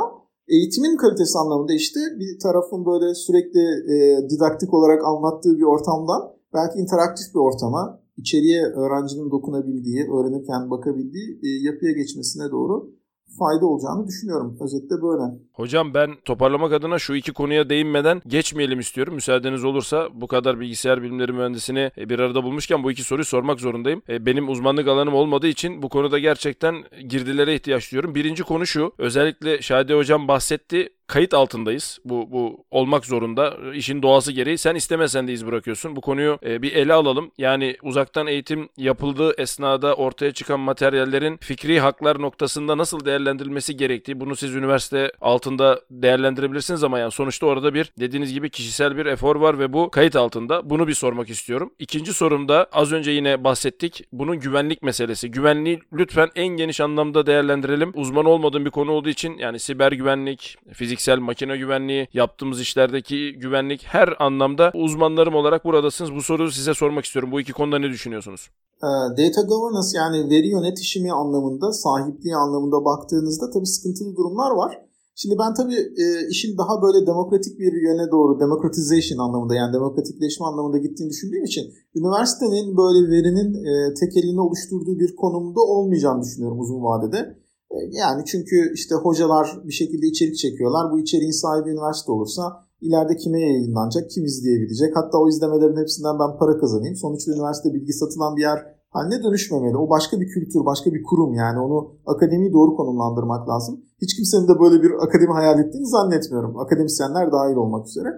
[0.49, 3.65] eğitimin kalitesi anlamında işte bir tarafın böyle sürekli
[3.95, 3.97] e,
[4.31, 6.21] didaktik olarak anlattığı bir ortamdan
[6.55, 13.01] belki interaktif bir ortama içeriye öğrencinin dokunabildiği, öğrenirken bakabildiği e, yapıya geçmesine doğru
[13.39, 14.57] fayda olacağını düşünüyorum.
[14.61, 15.23] Özetle böyle.
[15.53, 19.15] Hocam ben toparlamak adına şu iki konuya değinmeden geçmeyelim istiyorum.
[19.15, 23.61] Müsaadeniz olursa bu kadar bilgisayar bilimleri mühendisini e, bir arada bulmuşken bu iki soruyu sormak
[23.61, 24.03] zorundayım.
[24.09, 26.75] E, benim uzmanlık alanım olmadığı için bu konuda gerçekten
[27.09, 28.15] girdilere ihtiyaç duyuyorum.
[28.15, 28.93] Birinci konu şu.
[28.99, 31.99] Özellikle Şadi Hocam bahsetti kayıt altındayız.
[32.05, 33.57] Bu bu olmak zorunda.
[33.75, 34.59] İşin doğası gereği.
[34.59, 35.97] Sen istemesen de iz bırakıyorsun.
[35.97, 37.31] Bu konuyu e, bir ele alalım.
[37.39, 44.21] Yani uzaktan eğitim yapıldığı esnada ortaya çıkan materyallerin fikri haklar noktasında nasıl değerlendirilmesi gerektiği.
[44.21, 49.37] Bunu siz üniversite altında değerlendirebilirsiniz ama yani sonuçta orada bir dediğiniz gibi kişisel bir efor
[49.37, 50.71] var ve bu kayıt altında.
[50.71, 51.73] Bunu bir sormak istiyorum.
[51.79, 54.05] İkinci sorumda az önce yine bahsettik.
[54.13, 55.31] Bunun güvenlik meselesi.
[55.31, 57.93] Güvenliği lütfen en geniş anlamda değerlendirelim.
[57.95, 63.33] Uzman olmadığım bir konu olduğu için yani siber güvenlik, fizik fiziksel makine güvenliği, yaptığımız işlerdeki
[63.45, 66.11] güvenlik her anlamda uzmanlarım olarak buradasınız.
[66.15, 67.31] Bu soruyu size sormak istiyorum.
[67.33, 68.43] Bu iki konuda ne düşünüyorsunuz?
[68.87, 68.89] Ee,
[69.21, 74.73] data governance yani veri yönetişimi anlamında, sahipliği anlamında baktığınızda tabii sıkıntılı durumlar var.
[75.21, 80.47] Şimdi ben tabii e, işin daha böyle demokratik bir yöne doğru, democratization anlamında yani demokratikleşme
[80.47, 81.65] anlamında gittiğini düşündüğüm için
[81.99, 87.40] üniversitenin böyle verinin e, tekelini oluşturduğu bir konumda olmayacağını düşünüyorum uzun vadede.
[87.71, 90.93] E, yani çünkü işte hocalar bir şekilde içerik çekiyorlar.
[90.93, 92.43] Bu içeriğin sahibi üniversite olursa
[92.81, 94.97] ileride kime yayınlanacak, kim izleyebilecek.
[94.97, 96.97] Hatta o izlemelerin hepsinden ben para kazanayım.
[96.97, 98.59] Sonuçta üniversite bilgi satılan bir yer
[98.91, 99.77] haline dönüşmemeli.
[99.77, 103.81] O başka bir kültür, başka bir kurum yani onu akademiyi doğru konumlandırmak lazım.
[104.03, 106.59] Hiç kimsenin de böyle bir akademi hayal ettiğini zannetmiyorum.
[106.59, 108.09] Akademisyenler dahil olmak üzere.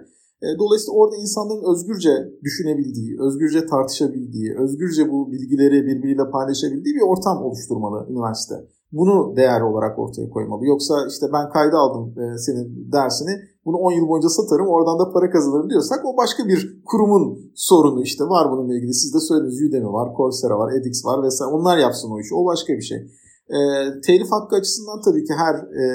[0.41, 2.11] E, dolayısıyla orada insanların özgürce
[2.43, 8.55] düşünebildiği, özgürce tartışabildiği, özgürce bu bilgileri birbiriyle paylaşabildiği bir ortam oluşturmalı üniversite.
[8.97, 10.65] Bunu değer olarak ortaya koymalı.
[10.65, 13.33] Yoksa işte ben kayda aldım e, senin dersini,
[13.65, 18.01] bunu 10 yıl boyunca satarım, oradan da para kazanırım diyorsak o başka bir kurumun sorunu
[18.01, 18.93] işte var bununla ilgili.
[18.93, 21.53] Siz de söylediniz Udemy var, Coursera var, edX var vesaire.
[21.53, 22.35] Onlar yapsın o işi.
[22.35, 22.97] O başka bir şey.
[23.49, 23.59] E,
[24.05, 25.85] telif hakkı açısından tabii ki her e,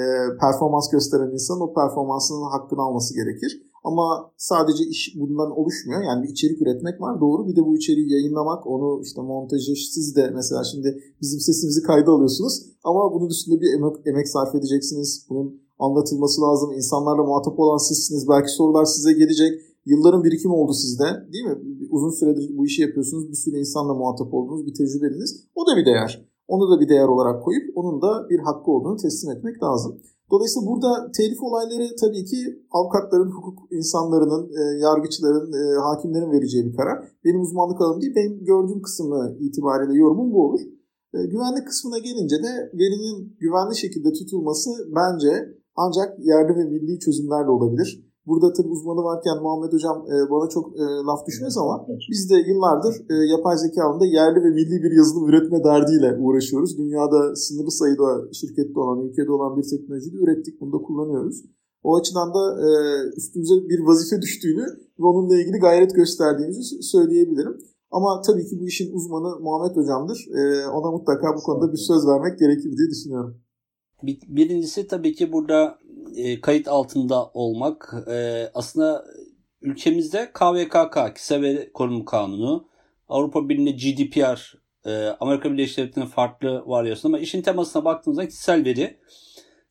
[0.41, 3.51] performans gösteren insanın o performansının hakkını alması gerekir.
[3.83, 6.01] Ama sadece iş bundan oluşmuyor.
[6.03, 7.47] Yani bir içerik üretmek var doğru.
[7.47, 12.11] Bir de bu içeriği yayınlamak, onu işte montajı siz de mesela şimdi bizim sesimizi kayda
[12.11, 12.65] alıyorsunuz.
[12.83, 15.25] Ama bunun üstünde bir emek, emek sarf edeceksiniz.
[15.29, 16.71] Bunun anlatılması lazım.
[16.71, 18.29] İnsanlarla muhatap olan sizsiniz.
[18.29, 19.61] Belki sorular size gelecek.
[19.85, 21.57] Yılların birikimi oldu sizde değil mi?
[21.89, 23.29] Uzun süredir bu işi yapıyorsunuz.
[23.29, 24.65] Bir sürü insanla muhatap oldunuz.
[24.65, 25.43] Bir tecrübeniz.
[25.55, 26.29] O da bir değer.
[26.47, 29.99] Onu da bir değer olarak koyup onun da bir hakkı olduğunu teslim etmek lazım.
[30.31, 32.37] Dolayısıyla burada telif olayları tabii ki
[32.71, 36.97] avukatların, hukuk insanlarının, e, yargıçların, e, hakimlerin vereceği bir karar.
[37.25, 38.15] Benim uzmanlık alanım değil.
[38.15, 40.61] Benim gördüğüm kısmı itibariyle yorumum bu olur.
[41.13, 45.31] E, güvenlik kısmına gelince de verinin güvenli şekilde tutulması bence
[45.75, 48.08] ancak yerli ve milli çözümlerle olabilir.
[48.29, 51.75] Burada tabii uzmanı varken Muhammed Hocam e, bana çok e, laf düşmez ama
[52.11, 56.77] biz de yıllardır e, yapay zeka alanında yerli ve milli bir yazılım üretme derdiyle uğraşıyoruz.
[56.77, 58.09] Dünyada sınırlı sayıda
[58.39, 60.61] şirkette olan, ülkede olan bir teknolojiyi ürettik.
[60.61, 61.37] Bunu da kullanıyoruz.
[61.83, 62.69] O açıdan da e,
[63.17, 64.65] üstümüze bir vazife düştüğünü
[64.99, 67.57] ve onunla ilgili gayret gösterdiğimizi söyleyebilirim.
[67.91, 70.19] Ama tabii ki bu işin uzmanı Muhammed Hocam'dır.
[70.39, 73.33] E, ona mutlaka bu konuda bir söz vermek gerekir diye düşünüyorum.
[74.03, 75.77] Birincisi tabii ki burada
[76.15, 77.93] e, kayıt altında olmak.
[78.11, 79.05] E, aslında
[79.61, 82.67] ülkemizde KVKK, Kişisel Veri Koruma Kanunu,
[83.09, 84.53] Avrupa Birliği'nde GDPR,
[84.85, 88.99] e, Amerika Birleşik Devletleri'nin farklı varyasyonu ama işin temasına baktığımızda kişisel veri.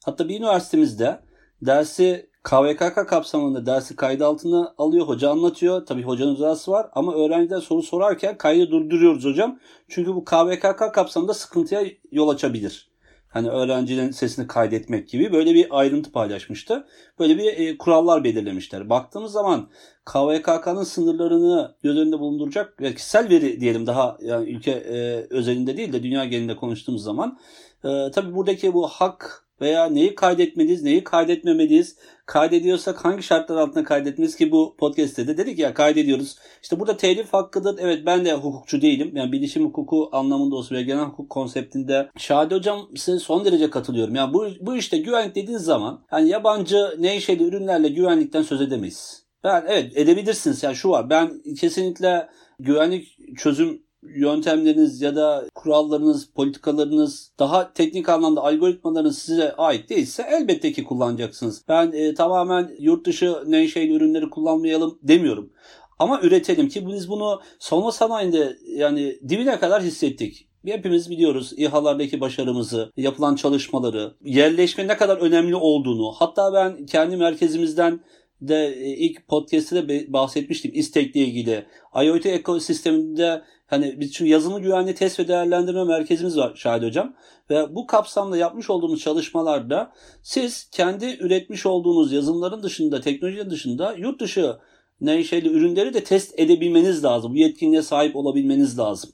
[0.05, 1.21] Hatta bir üniversitemizde
[1.63, 5.09] dersi KVKK kapsamında dersi kaydı altına alıyor.
[5.09, 5.87] Hoca anlatıyor.
[5.87, 9.59] Tabii hocanın rızası var ama öğrenciler soru sorarken kaydı durduruyoruz hocam.
[9.89, 12.91] Çünkü bu KVKK kapsamında sıkıntıya yol açabilir.
[13.29, 16.87] Hani öğrencinin sesini kaydetmek gibi böyle bir ayrıntı paylaşmıştı.
[17.19, 18.91] Böyle bir e, kurallar belirlemişler.
[18.91, 19.69] Baktığımız zaman
[20.05, 25.93] KVKK'nın sınırlarını göz önünde bulunduracak ve kişisel veri diyelim daha yani ülke e, özelinde değil
[25.93, 27.39] de dünya genelinde konuştuğumuz zaman
[27.85, 31.97] e, tabii buradaki bu hak veya neyi kaydetmeliyiz, neyi kaydetmemeliyiz,
[32.27, 36.37] kaydediyorsak hangi şartlar altında kaydetmeliyiz ki bu podcast'te de dedik ya kaydediyoruz.
[36.63, 37.77] İşte burada telif hakkıdır.
[37.81, 39.17] Evet ben de hukukçu değilim.
[39.17, 42.11] Yani bilişim hukuku anlamında olsun ve genel hukuk konseptinde.
[42.17, 44.15] Şahide hocam size son derece katılıyorum.
[44.15, 49.29] Yani bu, bu işte güvenlik dediğiniz zaman hani yabancı neşeli ürünlerle güvenlikten söz edemeyiz.
[49.45, 50.63] Ben evet edebilirsiniz.
[50.63, 52.29] Yani şu var ben kesinlikle
[52.61, 60.73] güvenlik çözüm yöntemleriniz ya da kurallarınız, politikalarınız daha teknik anlamda algoritmalarınız size ait değilse elbette
[60.73, 61.65] ki kullanacaksınız.
[61.69, 65.53] Ben e, tamamen yurt dışı menşeili ürünleri kullanmayalım demiyorum.
[65.99, 70.49] Ama üretelim ki biz bunu savunma sanayinde yani dibine kadar hissettik.
[70.67, 76.13] Hepimiz biliyoruz İHA'lardaki başarımızı, yapılan çalışmaları, yerleşme ne kadar önemli olduğunu.
[76.13, 78.01] Hatta ben kendi merkezimizden
[78.41, 81.67] de e, ilk podcast'te de bahsetmiştim istekle ilgili.
[82.03, 87.15] IoT ekosisteminde Hani biz çünkü yazılım güvenliği test ve değerlendirme merkezimiz var Şahit Hocam.
[87.51, 94.21] Ve bu kapsamda yapmış olduğumuz çalışmalarda siz kendi üretmiş olduğunuz yazılımların dışında, teknolojinin dışında yurt
[94.21, 94.57] dışı
[95.01, 97.33] neşeli ürünleri de test edebilmeniz lazım.
[97.33, 99.11] Bu yetkinliğe sahip olabilmeniz lazım.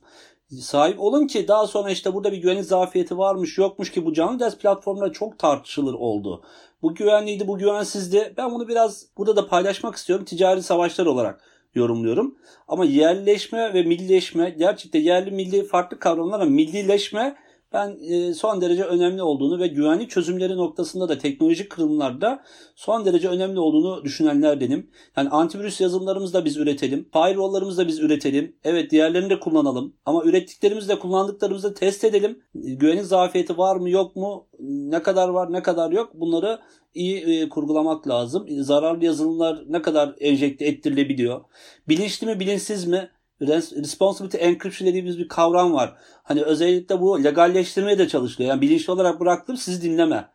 [0.50, 4.40] Sahip olun ki daha sonra işte burada bir güvenlik zafiyeti varmış yokmuş ki bu canlı
[4.40, 6.42] ders platformunda çok tartışılır oldu.
[6.82, 8.34] Bu güvenliydi, bu güvensizdi.
[8.36, 11.40] Ben bunu biraz burada da paylaşmak istiyorum ticari savaşlar olarak
[11.74, 12.38] yorumluyorum.
[12.68, 17.36] Ama yerleşme ve millileşme gerçekten yerli milli farklı kavramlar ama millileşme
[17.74, 22.42] ben e, son derece önemli olduğunu ve güvenlik çözümleri noktasında da teknolojik kırılımlarda
[22.76, 24.90] son derece önemli olduğunu düşünenlerdenim.
[25.16, 27.08] Yani antivirüs yazılımlarımızı da biz üretelim.
[27.12, 28.56] Firewall'larımızı da biz üretelim.
[28.64, 29.94] Evet diğerlerini de kullanalım.
[30.06, 32.42] Ama ürettiklerimizi de kullandıklarımızı da test edelim.
[32.54, 34.46] Güvenlik zafiyeti var mı yok mu?
[34.60, 36.10] Ne kadar var ne kadar yok?
[36.14, 36.60] Bunları
[36.94, 38.46] iyi e, kurgulamak lazım.
[38.48, 41.40] Zararlı yazılımlar ne kadar enjekte ettirilebiliyor?
[41.88, 43.10] Bilinçli mi bilinçsiz mi?
[43.52, 45.94] Responsibility encryption dediğimiz bir kavram var.
[46.22, 48.50] Hani özellikle bu legalleştirmeye de çalışılıyor.
[48.50, 50.28] Yani bilinçli olarak bıraktım siz dinleme.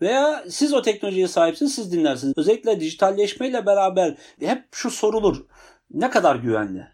[0.00, 2.34] Veya siz o teknolojiye sahipsiniz siz dinlersiniz.
[2.36, 5.44] Özellikle dijitalleşmeyle beraber hep şu sorulur.
[5.90, 6.86] Ne kadar güvenli?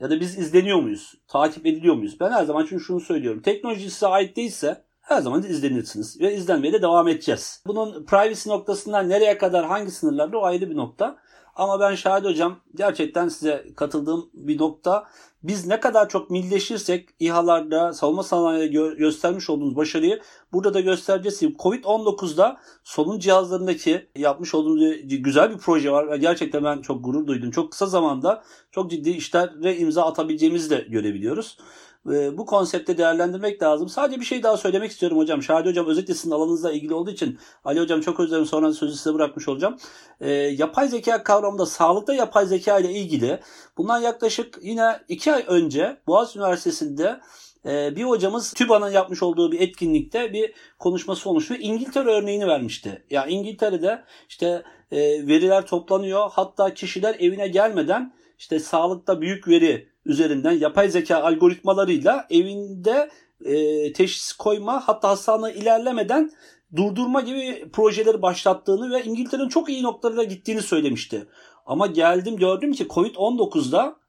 [0.00, 1.14] Ya da biz izleniyor muyuz?
[1.28, 2.20] Takip ediliyor muyuz?
[2.20, 3.42] Ben her zaman çünkü şunu söylüyorum.
[3.42, 7.62] Teknoloji size ait değilse her zaman izlenirsiniz ve izlenmeye de devam edeceğiz.
[7.66, 11.18] Bunun privacy noktasından nereye kadar hangi sınırlarda o ayrı bir nokta.
[11.54, 15.08] Ama ben Şahit Hocam gerçekten size katıldığım bir nokta
[15.42, 20.20] biz ne kadar çok millileşirsek İHA'larda savunma sanayide gö- göstermiş olduğumuz başarıyı
[20.52, 21.42] burada da göstereceğiz.
[21.42, 26.16] Covid-19'da solun cihazlarındaki yapmış olduğumuz güzel bir proje var.
[26.16, 27.50] Gerçekten ben çok gurur duydum.
[27.50, 31.56] Çok kısa zamanda çok ciddi işlere imza atabileceğimizi de görebiliyoruz
[32.04, 33.88] bu konsepte değerlendirmek lazım.
[33.88, 35.42] Sadece bir şey daha söylemek istiyorum hocam.
[35.42, 39.14] Şahadi hocam özellikle sizin alanınızla ilgili olduğu için Ali hocam çok özlerim sonra sözü size
[39.14, 39.76] bırakmış olacağım.
[40.20, 43.40] E, yapay zeka kavramında sağlıkta yapay zeka ile ilgili
[43.76, 47.20] bundan yaklaşık yine iki ay önce Boğaziçi Üniversitesi'nde
[47.66, 52.88] e, bir hocamız TÜBA'nın yapmış olduğu bir etkinlikte bir konuşması olmuş ve İngiltere örneğini vermişti.
[52.88, 54.62] Ya yani İngiltere'de işte
[54.92, 62.26] e, veriler toplanıyor hatta kişiler evine gelmeden işte sağlıkta büyük veri üzerinden yapay zeka algoritmalarıyla
[62.30, 63.10] evinde
[63.44, 66.30] e, teşhis koyma hatta hastalığı ilerlemeden
[66.76, 71.26] durdurma gibi projeleri başlattığını ve İngiltere'nin çok iyi noktalara gittiğini söylemişti.
[71.66, 74.01] Ama geldim gördüm ki Covid-19'da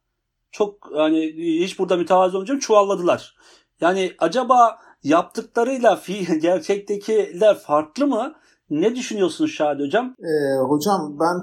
[0.54, 1.20] çok hani
[1.64, 3.36] hiç burada mütevazı olmayacağım çuvalladılar.
[3.82, 6.02] Yani acaba yaptıklarıyla
[6.42, 8.34] gerçektekiler farklı mı?
[8.70, 10.06] Ne düşünüyorsunuz Şadi Hocam?
[10.06, 11.36] Ee, hocam ben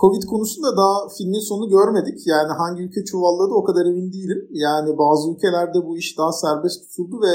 [0.00, 2.18] Covid konusunda daha filmin sonunu görmedik.
[2.26, 4.48] Yani hangi ülke çuvalladı o kadar emin değilim.
[4.50, 7.34] Yani bazı ülkelerde bu iş daha serbest tutuldu ve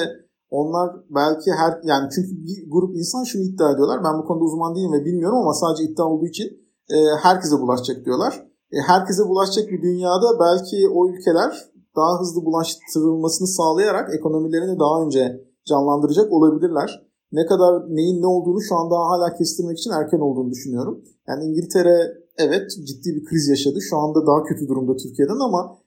[0.50, 4.04] onlar belki her yani çünkü bir grup insan şunu iddia ediyorlar.
[4.04, 6.48] Ben bu konuda uzman değilim ve bilmiyorum ama sadece iddia olduğu için
[6.90, 8.53] e, herkese bulaşacak diyorlar.
[8.74, 11.52] E, herkese bulaşacak bir dünyada belki o ülkeler
[11.96, 16.90] daha hızlı bulaştırılmasını sağlayarak ekonomilerini daha önce canlandıracak olabilirler
[17.32, 21.04] ne kadar neyin ne olduğunu şu anda hala kestirmek için erken olduğunu düşünüyorum.
[21.28, 21.96] Yani İngiltere
[22.38, 23.82] evet ciddi bir kriz yaşadı.
[23.82, 25.78] Şu anda daha kötü durumda Türkiye'den ama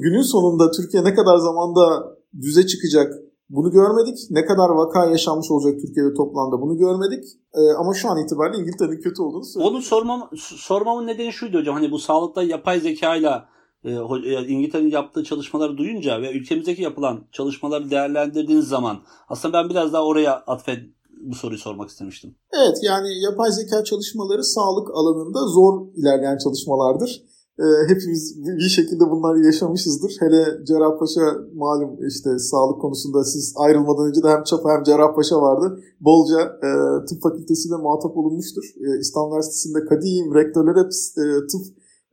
[0.00, 3.21] günün sonunda Türkiye ne kadar zamanda düze çıkacak
[3.52, 4.18] bunu görmedik.
[4.30, 7.24] Ne kadar vaka yaşanmış olacak Türkiye'de toplamda bunu görmedik.
[7.54, 9.76] Ee, ama şu an itibariyle İngiltere'nin kötü olduğunu söylüyorum.
[9.76, 11.74] Onu sormam, sormamın nedeni şuydu hocam.
[11.74, 13.48] Hani bu sağlıkta yapay zekayla
[13.84, 18.96] e, e, İngiltere'nin yaptığı çalışmaları duyunca ve ülkemizdeki yapılan çalışmaları değerlendirdiğiniz zaman
[19.28, 20.78] aslında ben biraz daha oraya atfed
[21.20, 22.34] bu soruyu sormak istemiştim.
[22.52, 27.22] Evet yani yapay zeka çalışmaları sağlık alanında zor ilerleyen çalışmalardır.
[27.58, 28.22] Ee, hepimiz
[28.62, 30.16] bir şekilde bunları yaşamışızdır.
[30.20, 31.20] Hele Cerrahpaşa
[31.54, 35.80] malum işte sağlık konusunda siz ayrılmadan önce de hem Çapa hem Cerrahpaşa vardı.
[36.00, 36.70] Bolca e,
[37.08, 38.64] tıp fakültesiyle muhatap olunmuştur.
[38.86, 40.90] E, İstanbul Üniversitesi'nde kadim rektörler hep
[41.22, 41.64] e, tıp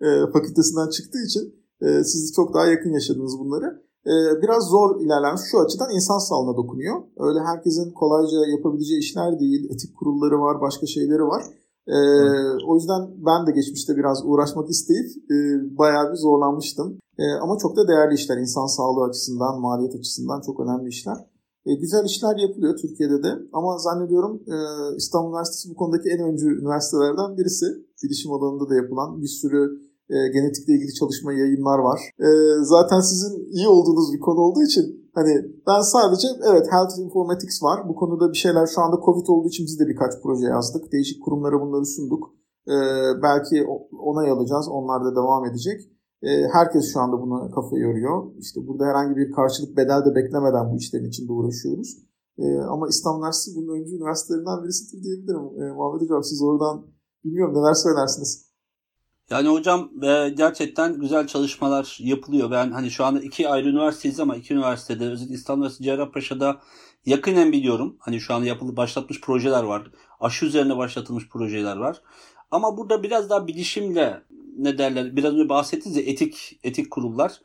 [0.05, 1.43] e, fakültesinden çıktığı için
[1.81, 3.67] e, siz çok daha yakın yaşadınız bunları.
[4.11, 6.95] E, biraz zor ilerlenmiş şu açıdan insan sağlığına dokunuyor.
[7.19, 9.69] Öyle herkesin kolayca yapabileceği işler değil.
[9.73, 11.43] Etik kurulları var, başka şeyleri var.
[11.89, 11.99] E,
[12.67, 15.37] o yüzden ben de geçmişte biraz uğraşmak isteyip e,
[15.77, 16.99] bayağı bir zorlanmıştım.
[17.17, 18.37] E, ama çok da değerli işler.
[18.37, 21.17] insan sağlığı açısından, maliyet açısından çok önemli işler.
[21.65, 24.55] E, güzel işler yapılıyor Türkiye'de de ama zannediyorum e,
[24.97, 27.65] İstanbul Üniversitesi bu konudaki en öncü üniversitelerden birisi.
[28.03, 31.99] Bilişim alanında da yapılan bir sürü e, genetikle ilgili çalışma yayınlar var.
[32.19, 32.29] E,
[32.63, 35.33] zaten sizin iyi olduğunuz bir konu olduğu için hani
[35.67, 37.89] ben sadece evet Health Informatics var.
[37.89, 40.91] Bu konuda bir şeyler şu anda Covid olduğu için biz de birkaç proje yazdık.
[40.91, 42.23] Değişik kurumlara bunları sunduk.
[42.67, 42.75] E,
[43.23, 43.67] belki
[44.09, 44.67] onay alacağız.
[44.69, 45.81] Onlar da devam edecek.
[46.21, 48.31] E, herkes şu anda buna kafa yoruyor.
[48.37, 51.97] İşte burada herhangi bir karşılık bedel de beklemeden bu işlerin içinde uğraşıyoruz.
[52.37, 55.45] E, ama İstanbul Üniversitesi bunun öncü üniversitelerinden birisidir diyebilirim.
[55.61, 56.85] E, Muhammed Hocam siz oradan
[57.23, 58.48] bilmiyorum neler söylersiniz?
[59.29, 62.51] Yani hocam e, gerçekten güzel çalışmalar yapılıyor.
[62.51, 66.61] Ben hani şu anda iki ayrı üniversiteyiz ama iki üniversitede özellikle İstanbul Üniversitesi Cerrahpaşa'da
[67.05, 67.97] yakinen biliyorum.
[67.99, 69.91] Hani şu anda yapılı başlatmış projeler var.
[70.19, 72.01] Aşı üzerine başlatılmış projeler var.
[72.51, 74.23] Ama burada biraz daha bilişimle
[74.57, 77.41] ne derler biraz önce bahsettiniz ya etik etik kurullar.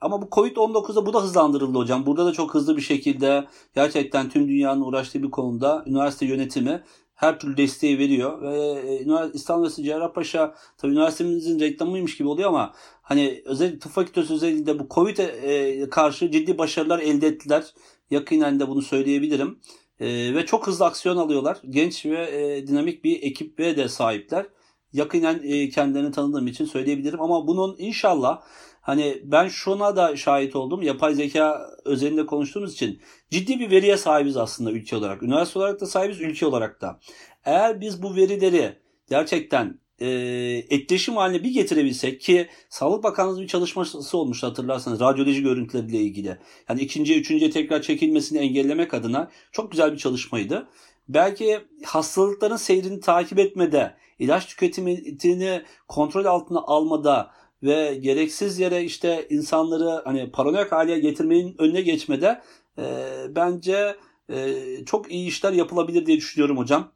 [0.00, 2.06] Ama bu Covid-19'da bu da hızlandırıldı hocam.
[2.06, 6.82] Burada da çok hızlı bir şekilde gerçekten tüm dünyanın uğraştığı bir konuda üniversite yönetimi
[7.18, 8.42] her türlü desteği veriyor.
[8.42, 14.32] Ve e, İstanbul Üniversitesi Cerrahpaşa tabii üniversitemizin reklamıymış gibi oluyor ama hani özellikle tıp fakültesi
[14.32, 17.74] özellikle bu Covid'e karşı ciddi başarılar elde ettiler.
[18.10, 19.58] Yakinen de bunu söyleyebilirim.
[20.00, 21.58] E, ve çok hızlı aksiyon alıyorlar.
[21.70, 24.46] Genç ve e, dinamik bir ekibe de sahipler.
[24.92, 28.42] Yakinen kendilerini tanıdığım için söyleyebilirim ama bunun inşallah
[28.88, 30.82] Hani ben şuna da şahit oldum.
[30.82, 35.22] Yapay zeka özelinde konuştuğumuz için ciddi bir veriye sahibiz aslında ülke olarak.
[35.22, 37.00] Üniversite olarak da sahibiz, ülke olarak da.
[37.44, 38.76] Eğer biz bu verileri
[39.10, 40.08] gerçekten e,
[40.70, 46.38] etkileşim haline bir getirebilsek ki Sağlık Bakanlığı'nın bir çalışması olmuş hatırlarsanız radyoloji görüntüleriyle ilgili.
[46.68, 50.68] Yani ikinci, üçüncüye tekrar çekilmesini engellemek adına çok güzel bir çalışmaydı.
[51.08, 60.02] Belki hastalıkların seyrini takip etmede, ilaç tüketimini kontrol altına almada ve gereksiz yere işte insanları
[60.04, 62.42] hani paranoyak hale getirmenin önüne geçmede
[62.78, 62.84] e,
[63.28, 63.96] bence
[64.30, 64.54] e,
[64.86, 66.92] çok iyi işler yapılabilir diye düşünüyorum hocam.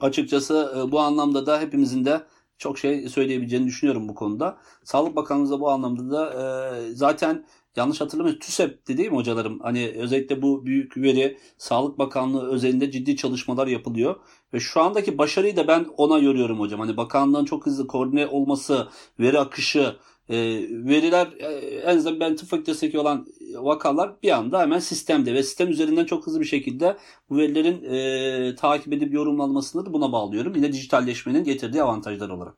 [0.00, 2.22] Açıkçası e, bu anlamda da hepimizin de
[2.58, 4.58] çok şey söyleyebileceğini düşünüyorum bu konuda.
[4.84, 7.46] Sağlık Bakanımız da bu anlamda da e, zaten
[7.78, 9.60] yanlış hatırlamıyorum TÜSEP'ti değil mi hocalarım?
[9.60, 14.16] Hani özellikle bu büyük veri Sağlık Bakanlığı özelinde ciddi çalışmalar yapılıyor.
[14.54, 16.80] Ve şu andaki başarıyı da ben ona yoruyorum hocam.
[16.80, 18.88] Hani bakanlığın çok hızlı koordine olması,
[19.20, 19.96] veri akışı,
[20.28, 20.36] e,
[20.70, 21.46] veriler e,
[21.78, 26.26] en azından ben tıp fakültesindeki olan vakalar bir anda hemen sistemde ve sistem üzerinden çok
[26.26, 26.96] hızlı bir şekilde
[27.30, 30.54] bu verilerin e, takip edip yorumlanmasını da buna bağlıyorum.
[30.54, 32.54] Yine dijitalleşmenin getirdiği avantajlar olarak.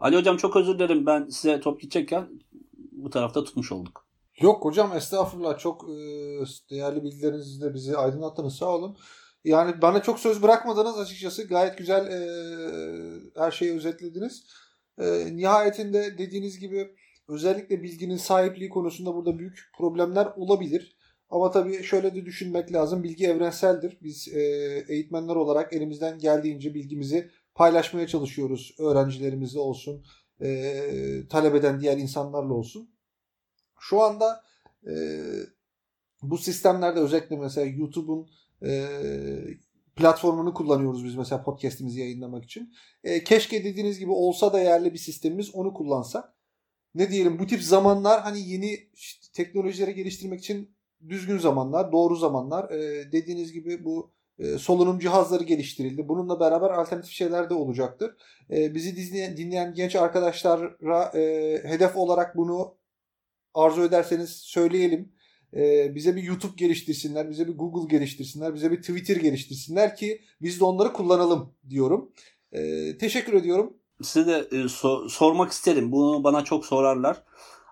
[0.00, 2.28] Ali hocam çok özür dilerim ben size top gidecekken
[2.92, 4.03] bu tarafta tutmuş olduk.
[4.40, 5.94] Yok hocam estağfurullah çok e,
[6.70, 8.96] değerli bilgilerinizle bizi aydınlattınız sağ olun.
[9.44, 11.48] Yani bana çok söz bırakmadınız açıkçası.
[11.48, 12.20] Gayet güzel e,
[13.36, 14.46] her şeyi özetlediniz.
[14.98, 16.94] E, nihayetinde dediğiniz gibi
[17.28, 20.96] özellikle bilginin sahipliği konusunda burada büyük problemler olabilir.
[21.30, 23.02] Ama tabii şöyle de düşünmek lazım.
[23.02, 23.98] Bilgi evrenseldir.
[24.02, 24.40] Biz e,
[24.88, 28.74] eğitmenler olarak elimizden geldiğince bilgimizi paylaşmaya çalışıyoruz.
[28.78, 30.04] Öğrencilerimizle olsun,
[30.40, 32.93] e, talep eden diğer insanlarla olsun.
[33.88, 34.42] Şu anda
[34.86, 34.94] e,
[36.22, 38.30] bu sistemlerde özellikle mesela YouTube'un
[38.66, 38.88] e,
[39.96, 42.74] platformunu kullanıyoruz biz mesela podcast'imizi yayınlamak için.
[43.04, 46.34] E, keşke dediğiniz gibi olsa da yerli bir sistemimiz onu kullansak.
[46.94, 50.76] Ne diyelim bu tip zamanlar hani yeni işte, teknolojileri geliştirmek için
[51.08, 52.70] düzgün zamanlar, doğru zamanlar.
[52.70, 56.08] E, dediğiniz gibi bu e, solunum cihazları geliştirildi.
[56.08, 58.16] Bununla beraber alternatif şeyler de olacaktır.
[58.50, 61.20] E, bizi dinleyen, dinleyen genç arkadaşlara e,
[61.64, 62.83] hedef olarak bunu
[63.54, 65.12] arzu ederseniz söyleyelim.
[65.56, 70.60] Ee, bize bir YouTube geliştirsinler, bize bir Google geliştirsinler, bize bir Twitter geliştirsinler ki biz
[70.60, 72.12] de onları kullanalım diyorum.
[72.52, 73.76] Ee, teşekkür ediyorum.
[74.02, 75.92] Size de e, so- sormak isterim.
[75.92, 77.22] Bunu bana çok sorarlar.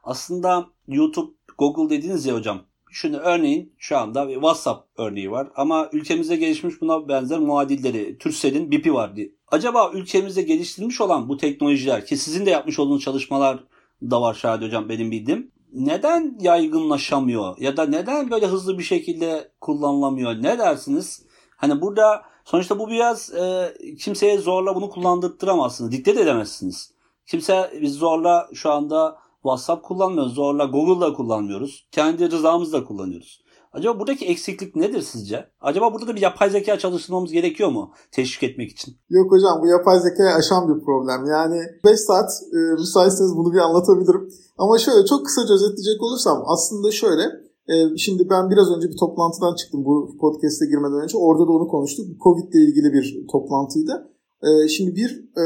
[0.02, 2.62] Aslında YouTube, Google dediniz ya hocam.
[2.90, 8.18] Şunu örneğin şu anda bir WhatsApp örneği var ama ülkemizde gelişmiş buna benzer muadilleri.
[8.18, 9.20] Turkcell'in BIP'i vardı.
[9.48, 13.64] Acaba ülkemizde geliştirilmiş olan bu teknolojiler ki sizin de yapmış olduğunuz çalışmalar
[14.02, 19.50] da var Şahit hocam benim bildiğim neden yaygınlaşamıyor ya da neden böyle hızlı bir şekilde
[19.60, 21.22] kullanılamıyor ne dersiniz?
[21.56, 25.92] Hani burada sonuçta bu biraz e, kimseye zorla bunu kullandırtıramazsınız.
[25.92, 26.92] Dikte de edemezsiniz.
[27.26, 30.34] Kimse biz zorla şu anda WhatsApp kullanmıyoruz.
[30.34, 31.86] Zorla Google'da kullanmıyoruz.
[31.92, 33.41] Kendi rızamızla kullanıyoruz.
[33.72, 35.46] Acaba buradaki eksiklik nedir sizce?
[35.60, 38.94] Acaba burada da bir yapay zeka çalıştırmamız gerekiyor mu teşvik etmek için?
[39.10, 41.24] Yok hocam bu yapay zekayı aşan bir problem.
[41.24, 44.28] Yani 5 saat e, müsaitseniz bunu bir anlatabilirim.
[44.58, 47.22] Ama şöyle çok kısaca özetleyecek olursam aslında şöyle
[47.68, 51.18] e, şimdi ben biraz önce bir toplantıdan çıktım bu podcast'e girmeden önce.
[51.18, 52.06] Orada da onu konuştuk.
[52.24, 54.10] Covid ile ilgili bir toplantıydı.
[54.42, 55.44] E, şimdi bir e,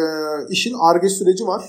[0.51, 1.62] işin ARGE süreci var.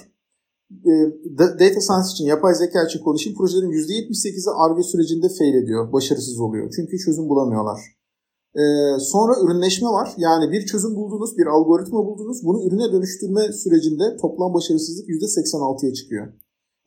[1.59, 3.37] Data science için, yapay zeka için konuşayım.
[3.37, 6.73] Projelerin %78'i ARGE sürecinde fail ediyor, başarısız oluyor.
[6.75, 7.79] Çünkü çözüm bulamıyorlar.
[8.99, 10.13] Sonra ürünleşme var.
[10.17, 12.43] Yani bir çözüm buldunuz, bir algoritma buldunuz.
[12.43, 16.27] Bunu ürüne dönüştürme sürecinde toplam başarısızlık %86'ya çıkıyor.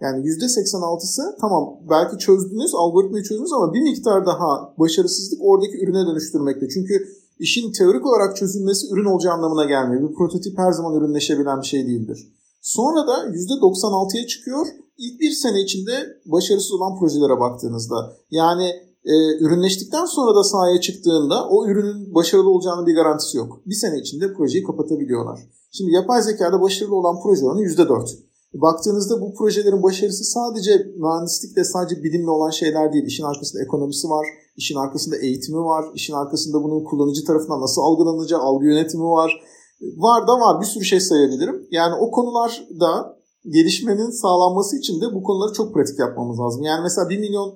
[0.00, 6.68] Yani %86'sı tamam belki çözdünüz, algoritmayı çözdünüz ama bir miktar daha başarısızlık oradaki ürüne dönüştürmekte.
[6.68, 6.94] Çünkü
[7.38, 10.08] işin teorik olarak çözülmesi ürün olacağı anlamına gelmiyor.
[10.08, 12.39] Bir prototip her zaman ürünleşebilen bir şey değildir.
[12.60, 14.66] Sonra da %96'ya çıkıyor.
[14.98, 15.92] İlk bir sene içinde
[16.26, 18.16] başarısız olan projelere baktığınızda.
[18.30, 18.66] Yani
[19.04, 23.60] e, ürünleştikten sonra da sahaya çıktığında o ürünün başarılı olacağının bir garantisi yok.
[23.66, 25.40] Bir sene içinde projeyi kapatabiliyorlar.
[25.72, 28.18] Şimdi yapay zekada başarılı olan proje oranı %4.
[28.54, 33.04] Baktığınızda bu projelerin başarısı sadece mühendislikle sadece bilimle olan şeyler değil.
[33.06, 38.40] İşin arkasında ekonomisi var, işin arkasında eğitimi var, işin arkasında bunun kullanıcı tarafından nasıl algılanacağı,
[38.40, 39.40] algı yönetimi var.
[39.80, 41.66] Var da var bir sürü şey sayabilirim.
[41.70, 46.62] Yani o konularda gelişmenin sağlanması için de bu konuları çok pratik yapmamız lazım.
[46.62, 47.54] Yani mesela 1 milyon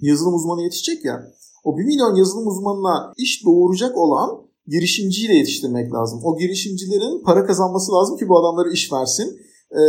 [0.00, 1.32] yazılım uzmanı yetişecek ya.
[1.64, 6.20] O 1 milyon yazılım uzmanına iş doğuracak olan girişimciyle yetiştirmek lazım.
[6.24, 9.38] O girişimcilerin para kazanması lazım ki bu adamlara iş versin.
[9.70, 9.82] E,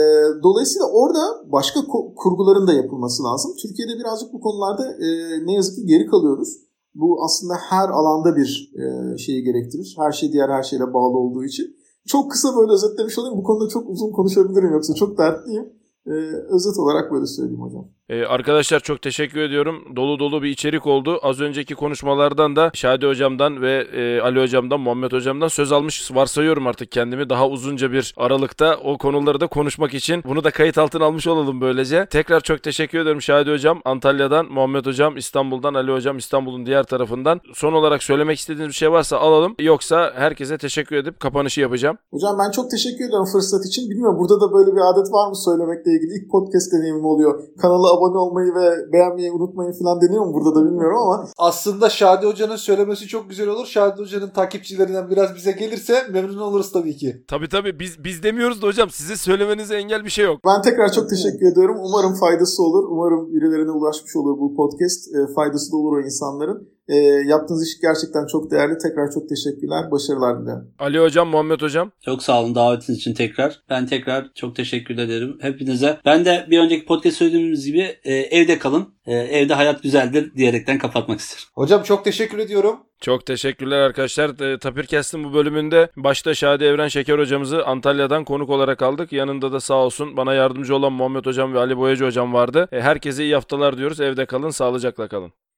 [0.43, 1.80] dolayısıyla orada başka
[2.15, 3.55] kurguların da yapılması lazım.
[3.61, 5.07] Türkiye'de birazcık bu konularda e,
[5.45, 6.49] ne yazık ki geri kalıyoruz.
[6.96, 9.96] Bu aslında her alanda bir e, şeyi gerektirir.
[10.00, 11.76] Her şey diğer her şeyle bağlı olduğu için.
[12.08, 13.38] Çok kısa böyle özetlemiş olayım.
[13.38, 15.74] Bu konuda çok uzun konuşabilirim yoksa çok dertliyim.
[16.08, 16.12] Ee,
[16.56, 17.86] özet olarak böyle söyleyeyim hocam.
[18.14, 19.95] Ee, arkadaşlar çok teşekkür ediyorum.
[19.95, 21.20] Dolu dolu bir içerik oldu.
[21.24, 26.68] Az önceki konuşmalardan da Şadi hocamdan ve e, Ali hocamdan, Muhammed hocamdan söz almış varsayıyorum
[26.68, 27.30] artık kendimi.
[27.30, 31.61] Daha uzunca bir aralıkta o konuları da konuşmak için bunu da kayıt altına almış olalım
[31.61, 32.05] böylece.
[32.05, 37.41] Tekrar çok teşekkür ederim Şadi hocam Antalya'dan, Muhammed hocam İstanbul'dan, Ali hocam İstanbul'un diğer tarafından.
[37.53, 39.55] Son olarak söylemek istediğiniz bir şey varsa alalım.
[39.59, 41.97] Yoksa herkese teşekkür edip kapanışı yapacağım.
[42.11, 43.89] Hocam ben çok teşekkür ederim fırsat için.
[43.89, 46.14] Bilmiyorum burada da böyle bir adet var mı söylemekle ilgili.
[46.18, 47.43] ilk podcast deneyimim oluyor.
[47.61, 52.26] Kanala abone olmayı ve beğenmeyi unutmayın falan deniyor mu burada da bilmiyorum ama Aslında Şadi
[52.26, 53.66] Hoca'nın söylemesi çok güzel olur.
[53.66, 57.24] Şadi Hoca'nın takipçilerinden biraz bize gelirse memnun oluruz tabii ki.
[57.28, 60.39] Tabii tabii biz biz demiyoruz da hocam size söylemenize engel bir şey yok.
[60.45, 61.78] ben tekrar çok teşekkür ediyorum.
[61.80, 62.84] Umarım faydası olur.
[62.89, 65.16] Umarım birilerine ulaşmış olur bu podcast.
[65.16, 66.74] E, faydası da olur o insanların.
[66.88, 66.96] E,
[67.28, 68.78] yaptığınız iş gerçekten çok değerli.
[68.78, 69.92] Tekrar çok teşekkürler.
[69.92, 70.74] Başarılar dilerim.
[70.80, 71.92] Ali hocam, Muhammed hocam.
[72.06, 73.60] Çok sağ olun davetiniz için tekrar.
[73.70, 75.98] Ben tekrar çok teşekkür ederim hepinize.
[76.06, 78.94] Ben de bir önceki podcast söylediğimiz gibi e, evde kalın.
[79.06, 81.44] E, evde hayat güzeldir diyerekten kapatmak isterim.
[81.56, 82.80] Hocam çok teşekkür ediyorum.
[83.02, 84.40] Çok teşekkürler arkadaşlar.
[84.40, 89.14] E, Tapirkest'in bu bölümünde başta Şadi Evren Şeker hocamızı Antalya'dan konuk olarak aldık.
[89.14, 92.68] Yanında da sağ olsun bana yardımcı olan Muhammed hocam ve Ali Boyacı hocam vardı.
[92.72, 94.02] E, herkese iyi haftalar diyoruz.
[94.02, 95.32] Evde kalın, sağlıcakla kalın.